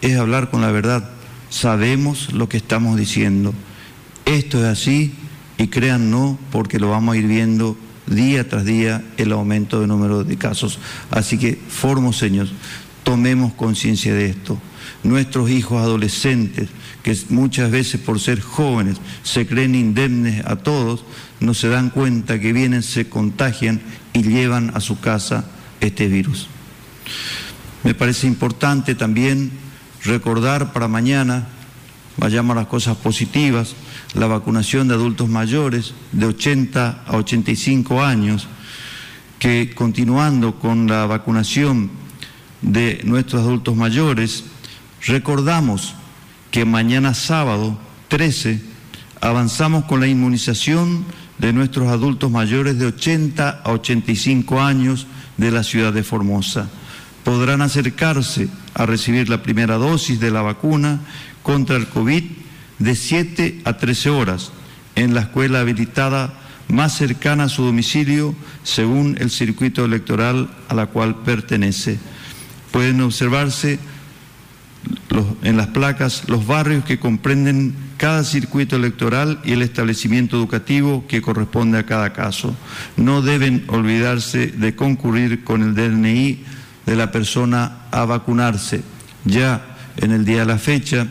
es 0.00 0.16
hablar 0.18 0.50
con 0.50 0.60
la 0.60 0.72
verdad. 0.72 1.13
Sabemos 1.54 2.32
lo 2.32 2.48
que 2.48 2.56
estamos 2.56 2.98
diciendo. 2.98 3.54
Esto 4.24 4.58
es 4.58 4.64
así 4.64 5.14
y 5.56 5.68
crean 5.68 6.10
no 6.10 6.36
porque 6.50 6.80
lo 6.80 6.90
vamos 6.90 7.14
a 7.14 7.16
ir 7.16 7.28
viendo 7.28 7.76
día 8.08 8.48
tras 8.48 8.64
día 8.64 9.04
el 9.18 9.30
aumento 9.30 9.78
del 9.78 9.86
número 9.86 10.24
de 10.24 10.36
casos. 10.36 10.80
Así 11.12 11.38
que, 11.38 11.56
formoseños, 11.68 12.52
tomemos 13.04 13.54
conciencia 13.54 14.12
de 14.12 14.30
esto. 14.30 14.58
Nuestros 15.04 15.48
hijos 15.48 15.80
adolescentes, 15.80 16.70
que 17.04 17.16
muchas 17.28 17.70
veces 17.70 18.00
por 18.00 18.18
ser 18.18 18.40
jóvenes 18.40 18.96
se 19.22 19.46
creen 19.46 19.76
indemnes 19.76 20.44
a 20.46 20.56
todos, 20.56 21.04
no 21.38 21.54
se 21.54 21.68
dan 21.68 21.90
cuenta 21.90 22.40
que 22.40 22.52
vienen, 22.52 22.82
se 22.82 23.08
contagian 23.08 23.80
y 24.12 24.24
llevan 24.24 24.72
a 24.74 24.80
su 24.80 24.98
casa 24.98 25.44
este 25.80 26.08
virus. 26.08 26.48
Me 27.84 27.94
parece 27.94 28.26
importante 28.26 28.96
también 28.96 29.62
recordar 30.04 30.72
para 30.72 30.88
mañana, 30.88 31.46
vayamos 32.16 32.56
a 32.56 32.60
las 32.60 32.68
cosas 32.68 32.96
positivas, 32.96 33.74
la 34.14 34.26
vacunación 34.26 34.86
de 34.86 34.94
adultos 34.94 35.28
mayores 35.28 35.94
de 36.12 36.26
80 36.26 37.04
a 37.06 37.16
85 37.16 38.02
años, 38.02 38.46
que 39.38 39.74
continuando 39.74 40.58
con 40.58 40.86
la 40.86 41.06
vacunación 41.06 41.90
de 42.62 43.00
nuestros 43.04 43.42
adultos 43.42 43.76
mayores, 43.76 44.44
recordamos 45.06 45.94
que 46.50 46.64
mañana 46.64 47.14
sábado 47.14 47.78
13 48.08 48.60
avanzamos 49.20 49.84
con 49.84 50.00
la 50.00 50.06
inmunización 50.06 51.04
de 51.38 51.52
nuestros 51.52 51.88
adultos 51.88 52.30
mayores 52.30 52.78
de 52.78 52.86
80 52.86 53.62
a 53.64 53.72
85 53.72 54.60
años 54.60 55.06
de 55.36 55.50
la 55.50 55.62
ciudad 55.62 55.92
de 55.92 56.02
Formosa. 56.02 56.68
Podrán 57.24 57.62
acercarse 57.62 58.48
a 58.74 58.86
recibir 58.86 59.28
la 59.28 59.42
primera 59.42 59.76
dosis 59.76 60.20
de 60.20 60.30
la 60.30 60.42
vacuna 60.42 61.00
contra 61.42 61.76
el 61.76 61.88
COVID 61.88 62.22
de 62.78 62.94
7 62.94 63.62
a 63.64 63.76
13 63.78 64.10
horas 64.10 64.52
en 64.94 65.14
la 65.14 65.22
escuela 65.22 65.60
habilitada 65.60 66.34
más 66.68 66.96
cercana 66.96 67.44
a 67.44 67.48
su 67.48 67.62
domicilio 67.64 68.34
según 68.62 69.16
el 69.20 69.30
circuito 69.30 69.84
electoral 69.84 70.50
a 70.68 70.74
la 70.74 70.86
cual 70.86 71.16
pertenece. 71.16 71.98
Pueden 72.70 73.00
observarse 73.00 73.78
en 75.42 75.56
las 75.56 75.68
placas 75.68 76.28
los 76.28 76.46
barrios 76.46 76.84
que 76.84 76.98
comprenden 76.98 77.74
cada 77.96 78.24
circuito 78.24 78.76
electoral 78.76 79.40
y 79.44 79.52
el 79.52 79.62
establecimiento 79.62 80.36
educativo 80.36 81.04
que 81.08 81.22
corresponde 81.22 81.78
a 81.78 81.86
cada 81.86 82.12
caso. 82.12 82.54
No 82.96 83.22
deben 83.22 83.64
olvidarse 83.68 84.48
de 84.48 84.74
concurrir 84.74 85.44
con 85.44 85.62
el 85.62 85.74
DNI 85.74 86.44
de 86.86 86.96
la 86.96 87.10
persona 87.10 87.86
a 87.90 88.04
vacunarse. 88.04 88.82
Ya 89.24 89.76
en 89.96 90.12
el 90.12 90.24
día 90.24 90.40
de 90.40 90.46
la 90.46 90.58
fecha, 90.58 91.06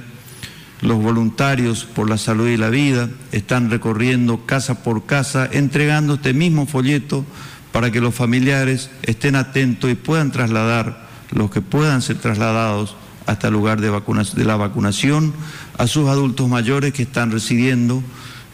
los 0.82 1.02
voluntarios 1.02 1.86
por 1.86 2.10
la 2.10 2.18
salud 2.18 2.48
y 2.48 2.58
la 2.58 2.70
vida 2.70 3.10
están 3.32 3.70
recorriendo 3.70 4.46
casa 4.46 4.84
por 4.84 5.06
casa 5.06 5.48
entregando 5.52 6.16
este 6.16 6.34
mismo 6.34 6.66
folleto 6.66 7.26
para 7.72 7.90
que 7.90 8.02
los 8.02 8.14
familiares 8.14 8.90
estén 9.02 9.36
atentos 9.36 9.90
y 9.90 9.96
puedan 9.96 10.32
trasladar, 10.32 11.08
los 11.32 11.50
que 11.50 11.62
puedan 11.62 12.02
ser 12.02 12.18
trasladados 12.18 12.96
hasta 13.26 13.48
el 13.48 13.54
lugar 13.54 13.80
de, 13.80 13.90
de 13.90 14.46
la 14.46 14.58
vacunación, 14.58 15.34
a 15.78 15.88
sus 15.88 16.10
adultos 16.10 16.50
mayores 16.50 16.94
que 16.94 17.04
están 17.04 17.32
residiendo 17.32 18.04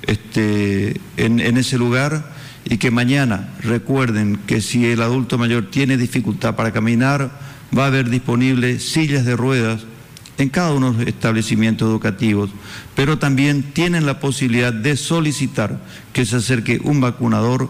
este, 0.03 1.01
en, 1.17 1.39
en 1.39 1.57
ese 1.57 1.77
lugar 1.77 2.38
y 2.65 2.77
que 2.77 2.91
mañana 2.91 3.49
recuerden 3.61 4.37
que 4.45 4.61
si 4.61 4.85
el 4.85 5.01
adulto 5.01 5.37
mayor 5.37 5.69
tiene 5.69 5.97
dificultad 5.97 6.55
para 6.55 6.71
caminar, 6.71 7.31
va 7.77 7.85
a 7.85 7.87
haber 7.87 8.09
disponibles 8.09 8.83
sillas 8.83 9.25
de 9.25 9.35
ruedas 9.35 9.85
en 10.37 10.49
cada 10.49 10.73
uno 10.73 10.93
de 10.93 10.99
los 10.99 11.07
establecimientos 11.07 11.89
educativos, 11.89 12.49
pero 12.95 13.19
también 13.19 13.63
tienen 13.73 14.05
la 14.05 14.19
posibilidad 14.19 14.73
de 14.73 14.95
solicitar 14.95 15.79
que 16.13 16.25
se 16.25 16.37
acerque 16.37 16.79
un 16.83 17.01
vacunador 17.01 17.69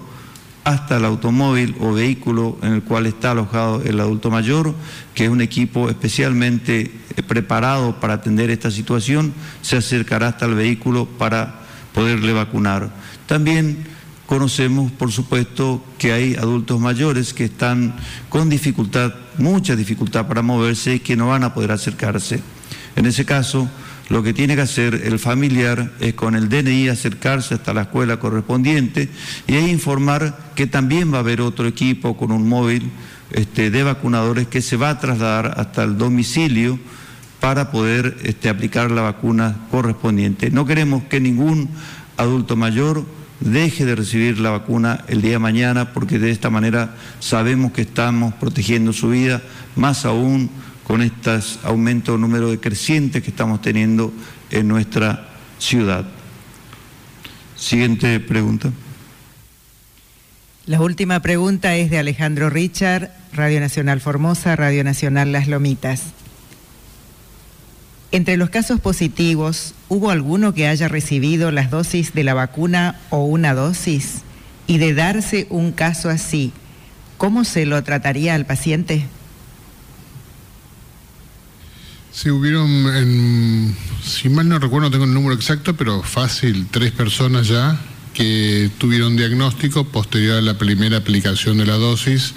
hasta 0.64 0.98
el 0.98 1.06
automóvil 1.06 1.76
o 1.80 1.94
vehículo 1.94 2.60
en 2.62 2.74
el 2.74 2.84
cual 2.84 3.08
está 3.08 3.32
alojado 3.32 3.82
el 3.82 4.00
adulto 4.00 4.30
mayor, 4.30 4.76
que 5.16 5.26
es 5.26 5.30
un 5.32 5.42
equipo 5.42 5.90
especialmente 5.90 6.92
eh, 7.16 7.24
preparado 7.24 8.00
para 8.00 8.16
atender 8.16 8.52
esta 8.52 8.70
situación, 8.70 9.34
se 9.62 9.78
acercará 9.78 10.28
hasta 10.28 10.46
el 10.46 10.54
vehículo 10.54 11.06
para 11.06 11.62
poderle 11.94 12.34
vacunar. 12.34 12.92
También 13.26 13.88
conocemos, 14.30 14.92
por 14.92 15.12
supuesto, 15.12 15.84
que 15.98 16.14
hay 16.14 16.36
adultos 16.36 16.80
mayores 16.80 17.34
que 17.34 17.46
están 17.46 17.96
con 18.30 18.48
dificultad, 18.48 19.12
mucha 19.40 19.76
dificultad 19.76 20.28
para 20.28 20.44
moverse 20.44 20.94
y 20.94 21.00
que 21.00 21.16
no 21.16 21.30
van 21.30 21.44
a 21.44 21.56
poder 21.56 21.72
acercarse. 21.72 22.40
En 22.96 23.08
ese 23.08 23.26
caso, 23.26 23.68
lo 24.08 24.22
que 24.22 24.32
tiene 24.32 24.56
que 24.56 24.62
hacer 24.62 24.94
el 24.94 25.18
familiar 25.18 25.94
es 26.00 26.14
con 26.14 26.36
el 26.36 26.48
DNI 26.48 26.90
acercarse 26.90 27.56
hasta 27.56 27.74
la 27.74 27.82
escuela 27.82 28.20
correspondiente 28.20 29.10
y 29.48 29.58
informar 29.58 30.52
que 30.54 30.68
también 30.68 31.12
va 31.12 31.18
a 31.18 31.22
haber 31.22 31.42
otro 31.42 31.66
equipo 31.66 32.16
con 32.16 32.32
un 32.32 32.48
móvil 32.48 32.92
este, 33.32 33.72
de 33.72 33.82
vacunadores 33.82 34.48
que 34.48 34.62
se 34.62 34.78
va 34.78 34.92
a 34.92 35.00
trasladar 35.00 35.56
hasta 35.58 35.84
el 35.84 35.98
domicilio 35.98 36.80
para 37.40 37.72
poder 37.72 38.16
este, 38.22 38.50
aplicar 38.50 38.92
la 38.92 39.02
vacuna 39.02 39.58
correspondiente. 39.72 40.52
No 40.52 40.68
queremos 40.68 41.02
que 41.06 41.20
ningún 41.20 41.68
adulto 42.16 42.56
mayor 42.56 43.18
deje 43.40 43.86
de 43.86 43.96
recibir 43.96 44.40
la 44.40 44.52
vacuna 44.52 45.04
el 45.08 45.22
día 45.22 45.34
de 45.34 45.40
mañana 45.40 45.94
porque 45.94 46.20
de 46.20 46.32
esta 46.32 46.50
manera 46.50 46.96
sabemos 47.20 47.72
que 47.72 47.82
estamos 47.82 48.34
protegiendo 48.36 48.94
su 48.94 49.10
vida, 49.10 49.42
más 49.76 50.06
aún 50.06 50.50
con 50.84 51.02
este 51.02 51.40
aumento 51.64 52.14
de 52.14 52.18
número 52.18 52.50
de 52.50 52.60
crecientes 52.60 53.24
que 53.24 53.30
estamos 53.30 53.62
teniendo 53.62 54.12
en 54.50 54.68
nuestra 54.68 55.30
ciudad. 55.60 56.06
Siguiente 57.56 58.20
pregunta. 58.20 58.72
La 60.66 60.82
última 60.82 61.20
pregunta 61.22 61.76
es 61.76 61.90
de 61.90 62.00
Alejandro 62.00 62.50
Richard, 62.50 63.12
Radio 63.34 63.60
Nacional 63.60 64.02
Formosa, 64.02 64.56
Radio 64.56 64.84
Nacional 64.84 65.32
Las 65.32 65.48
Lomitas. 65.48 66.14
Entre 68.12 68.38
los 68.38 68.50
casos 68.50 68.80
positivos, 68.80 69.76
¿hubo 69.88 70.10
alguno 70.10 70.54
que 70.54 70.68
haya 70.68 70.88
recibido 70.88 71.52
las 71.52 71.70
dosis 71.70 72.14
de 72.14 72.24
la 72.24 72.34
vacuna 72.34 73.00
o 73.12 73.26
una 73.26 73.54
dosis? 73.54 74.24
Y 74.66 74.80
de 74.80 74.94
darse 74.96 75.46
un 75.50 75.72
caso 75.72 76.10
así, 76.10 76.52
¿cómo 77.18 77.44
se 77.44 77.66
lo 77.68 77.84
trataría 77.84 78.34
al 78.34 78.46
paciente? 78.48 79.06
Sí, 82.12 82.32
hubieron, 82.32 83.76
si 84.04 84.28
mal 84.30 84.50
no 84.50 84.58
recuerdo, 84.58 84.88
no 84.88 84.92
tengo 84.92 85.06
el 85.06 85.14
número 85.14 85.36
exacto, 85.36 85.76
pero 85.78 86.02
fácil, 86.02 86.68
tres 86.70 86.92
personas 86.92 87.48
ya 87.48 87.80
que 88.14 88.72
tuvieron 88.80 89.16
diagnóstico 89.16 89.86
posterior 89.86 90.38
a 90.38 90.42
la 90.42 90.58
primera 90.58 90.98
aplicación 90.98 91.60
de 91.60 91.66
la 91.66 91.76
dosis, 91.76 92.34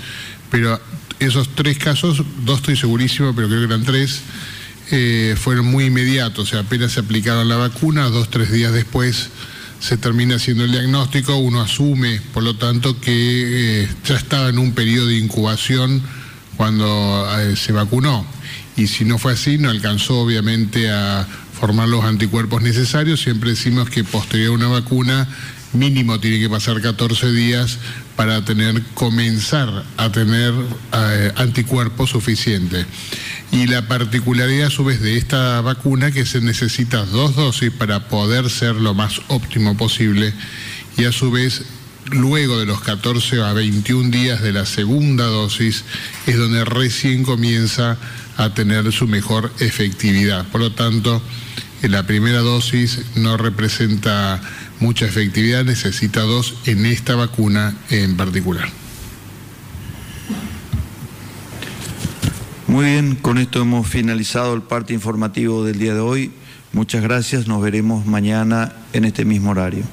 pero 0.51 0.79
esos 1.19 1.55
tres 1.55 1.79
casos, 1.79 2.23
dos 2.45 2.59
estoy 2.59 2.77
segurísimo, 2.77 3.35
pero 3.35 3.49
creo 3.49 3.61
que 3.61 3.75
eran 3.75 3.85
tres, 3.85 4.21
eh, 4.93 5.35
fueron 5.37 5.67
muy 5.67 5.87
inmediatos, 5.87 6.45
o 6.45 6.51
sea, 6.51 6.61
apenas 6.61 6.93
se 6.93 7.01
aplicaron 7.01 7.49
la 7.49 7.57
vacuna, 7.57 8.09
dos, 8.11 8.31
tres 8.31 8.53
días 8.53 8.73
después 8.73 9.31
se 9.81 9.97
termina 9.97 10.37
haciendo 10.37 10.65
el 10.65 10.71
diagnóstico, 10.71 11.37
uno 11.37 11.61
asume, 11.61 12.21
por 12.33 12.45
lo 12.45 12.55
tanto, 12.55 13.01
que 13.01 13.83
eh, 13.83 13.89
ya 14.07 14.15
estaba 14.15 14.49
en 14.49 14.59
un 14.59 14.73
periodo 14.73 15.09
de 15.09 15.17
incubación 15.17 16.01
cuando 16.57 17.29
eh, 17.41 17.57
se 17.57 17.73
vacunó 17.73 18.25
y 18.77 18.87
si 18.87 19.05
no 19.05 19.19
fue 19.19 19.33
así, 19.33 19.59
no 19.59 19.71
alcanzó 19.71 20.21
obviamente 20.21 20.91
a 20.91 21.27
formar 21.59 21.89
los 21.89 22.05
anticuerpos 22.05 22.63
necesarios. 22.63 23.21
Siempre 23.21 23.51
decimos 23.51 23.91
que 23.91 24.05
posterior 24.05 24.53
a 24.53 24.55
una 24.55 24.69
vacuna 24.69 25.29
mínimo 25.73 26.21
tiene 26.21 26.39
que 26.39 26.49
pasar 26.49 26.81
14 26.81 27.33
días 27.33 27.79
para 28.17 28.45
tener, 28.45 28.83
comenzar 28.95 29.85
a 29.97 30.13
tener 30.13 30.53
eh, 30.93 31.33
anticuerpos 31.37 32.11
suficientes. 32.11 32.87
Y 33.51 33.67
la 33.67 33.87
particularidad 33.87 34.69
a 34.69 34.71
su 34.71 34.85
vez 34.85 35.01
de 35.01 35.17
esta 35.17 35.61
vacuna 35.61 36.11
que 36.11 36.25
se 36.25 36.41
necesita 36.41 37.05
dos 37.05 37.37
dosis 37.37 37.71
para 37.71 38.09
poder 38.09 38.49
ser 38.49 38.77
lo 38.77 38.95
más 38.95 39.21
óptimo 39.29 39.77
posible 39.77 40.33
y 40.97 41.05
a 41.05 41.13
su 41.13 41.31
vez 41.31 41.63
luego 42.11 42.59
de 42.59 42.67
los 42.67 42.81
14 42.81 43.43
a 43.43 43.53
21 43.53 44.11
días 44.11 44.43
de 44.43 44.53
la 44.53 44.67
segunda 44.67 45.25
dosis 45.27 45.85
es 46.27 46.37
donde 46.37 46.65
recién 46.65 47.25
comienza 47.25 47.99
a 48.37 48.55
tener 48.55 48.91
su 48.93 49.07
mejor 49.07 49.53
efectividad. 49.61 50.47
Por 50.47 50.61
lo 50.61 50.73
tanto, 50.73 51.23
la 51.83 52.07
primera 52.07 52.41
dosis 52.41 53.03
no 53.17 53.37
representa 53.37 54.41
mucha 54.83 55.07
efectividad, 55.07 55.65
necesita 55.65 56.23
dos 56.23 56.57
en 56.67 56.85
esta 56.87 57.15
vacuna 57.15 57.77
en 57.89 58.17
particular. 58.17 58.69
Muy 62.67 62.87
bien, 62.87 63.15
con 63.15 63.39
esto 63.39 63.63
hemos 63.63 63.87
finalizado 63.87 64.55
el 64.55 64.63
parte 64.63 64.93
informativo 64.93 65.65
del 65.65 65.79
día 65.79 65.95
de 65.95 66.01
hoy. 66.01 66.33
Muchas 66.73 67.03
gracias, 67.03 67.47
nos 67.47 67.63
veremos 67.63 68.07
mañana 68.07 68.73
en 68.93 69.05
este 69.05 69.25
mismo 69.25 69.53
horario. 69.53 69.85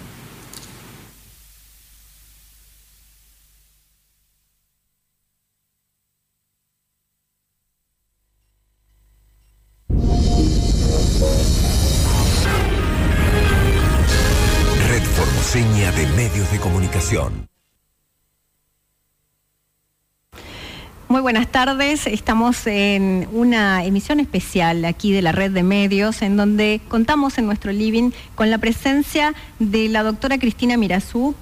Muy 21.19 21.23
buenas 21.23 21.51
tardes, 21.51 22.07
estamos 22.07 22.65
en 22.65 23.27
una 23.33 23.83
emisión 23.83 24.21
especial 24.21 24.85
aquí 24.85 25.11
de 25.11 25.21
la 25.21 25.33
red 25.33 25.51
de 25.51 25.63
medios 25.63 26.21
en 26.21 26.37
donde 26.37 26.79
contamos 26.87 27.37
en 27.37 27.45
nuestro 27.45 27.73
living 27.73 28.11
con 28.35 28.49
la 28.49 28.57
presencia 28.57 29.33
de 29.59 29.89
la 29.89 30.03
doctora 30.03 30.37
Cristina 30.37 30.77
Mirazú, 30.77 31.35